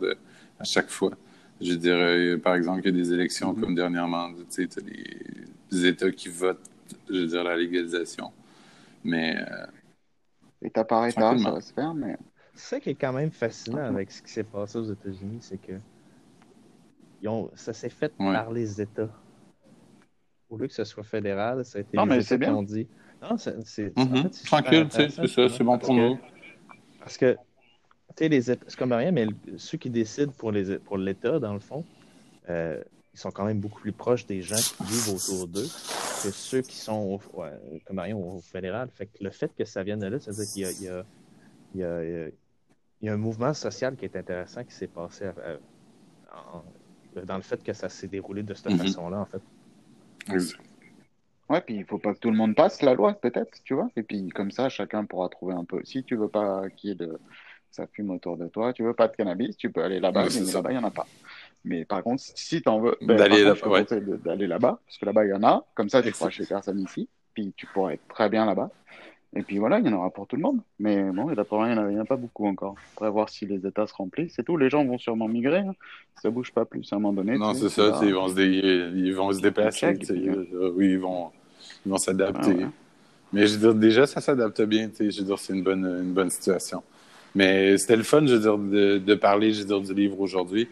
[0.59, 1.11] à chaque fois.
[1.61, 3.61] Je dirais, par exemple, qu'il y a des élections Mhm.
[3.61, 5.17] comme dernièrement, tu sais, t'as des,
[5.71, 6.69] des États qui votent,
[7.09, 8.31] je veux dire, la légalisation.
[9.03, 9.65] Mais, euh,
[10.61, 12.17] État par état, ça va se faire, mais.
[12.53, 15.57] C'est ça qui est quand même fascinant avec ce qui s'est passé aux États-Unis, c'est
[15.61, 15.73] que
[17.21, 18.33] ils ont, ça s'est fait Ouais.
[18.33, 19.09] par les États.
[20.49, 22.61] Au lieu que ce soit fédéral, ça a été Non, les mais c'est bien.
[22.63, 22.87] dit.
[23.30, 25.63] Non, c'est, c'est- mhm, en fait, c'est tranquille, super tu sais, intéressant, c'est ça, c'est
[25.63, 26.19] bon pour que- nous.
[26.99, 27.39] Parce que, tu
[28.17, 31.59] sais, les c'est comme rien, mais ceux qui décident pour, les, pour l'État, dans le
[31.59, 31.84] fond,
[32.49, 32.82] euh,
[33.13, 35.67] ils sont quand même beaucoup plus proches des gens qui vivent autour d'eux.
[36.23, 37.51] que ceux qui sont au, ouais,
[37.86, 38.89] comme au fédéral.
[38.95, 41.03] Fait que le fait que ça vienne de là, ça veut dire qu'il y a,
[41.73, 42.28] il y a, il y a,
[43.01, 45.26] il y a un mouvement social qui est intéressant qui s'est passé
[46.34, 46.63] en-
[47.23, 48.78] dans le fait que ça s'est déroulé de cette Mhm.
[48.80, 49.41] façon-là, en fait.
[50.34, 50.59] Exact.
[51.49, 53.89] Ouais, puis il faut pas que tout le monde passe la loi, peut-être, tu vois.
[53.95, 55.81] Et puis comme ça, chacun pourra trouver un peu.
[55.83, 57.19] Si tu veux pas qu'il y ait de
[57.75, 60.51] ça fume autour de toi, tu veux pas de cannabis, tu peux aller là-bas, mais
[60.51, 61.05] là-bas, il y en a pas.
[61.65, 64.47] Mais par contre, si t'en veux, ben, D'aller ouais.
[64.47, 65.65] là-bas, parce que là-bas, il y en a.
[65.75, 68.69] Comme ça, tu feras chez personne ici, puis tu pourras être très bien là-bas.
[69.38, 70.59] Et puis voilà, il y en aura pour tout le monde.
[70.79, 72.75] Mais bon, et il n'y en en a pas beaucoup encore.
[72.93, 74.33] Faudrait voir si les États se remplissent.
[74.36, 75.59] C'est tout, les gens vont sûrement migrer.
[75.59, 75.75] hein.
[76.21, 77.38] Ça bouge pas plus à un moment donné.
[77.38, 79.93] Non, c'est ça, ils vont se, dé- ils vont se déplacer.
[79.93, 81.31] puis, euh, oui, ils vont
[81.86, 82.51] ils vont s'adapter.
[82.51, 82.69] Ouais, ouais.
[83.33, 84.89] Mais je veux dire, déjà, ça s'adapte bien.
[84.97, 86.81] Je veux dire, c'est une bonne, une bonne situation.
[87.33, 90.17] Mais c'était le fun, je veux dire, de, de parler, je veux dire, du livre
[90.21, 90.69] aujourd'hui,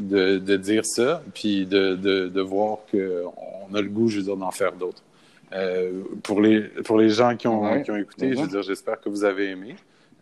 [0.00, 4.24] de, de dire ça, puis de, de, de voir qu'on a le goût, je veux
[4.24, 5.02] dire, d'en faire d'autres.
[5.52, 8.36] Euh, pour, les, pour les gens qui ont, Ouais, qui ont écouté, ouais.
[8.36, 9.74] je veux dire, j'espère que vous avez aimé.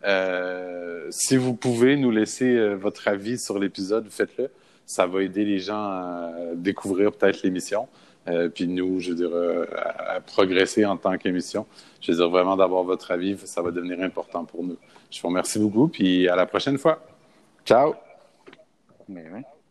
[0.05, 4.49] Euh, si vous pouvez nous laisser euh, votre avis sur l'épisode, faites-le.
[4.85, 7.87] Ça va aider les gens à découvrir peut-être l'émission.
[8.27, 9.31] Euh, puis nous, je veux dire,
[9.75, 11.65] à, à progresser en tant qu'émission.
[12.01, 14.77] Je veux dire, vraiment d'avoir votre avis, ça va devenir important pour nous.
[15.11, 17.03] Je vous remercie beaucoup, puis à la prochaine fois.
[17.65, 17.93] Ciao!
[19.07, 19.43] Mais ouais.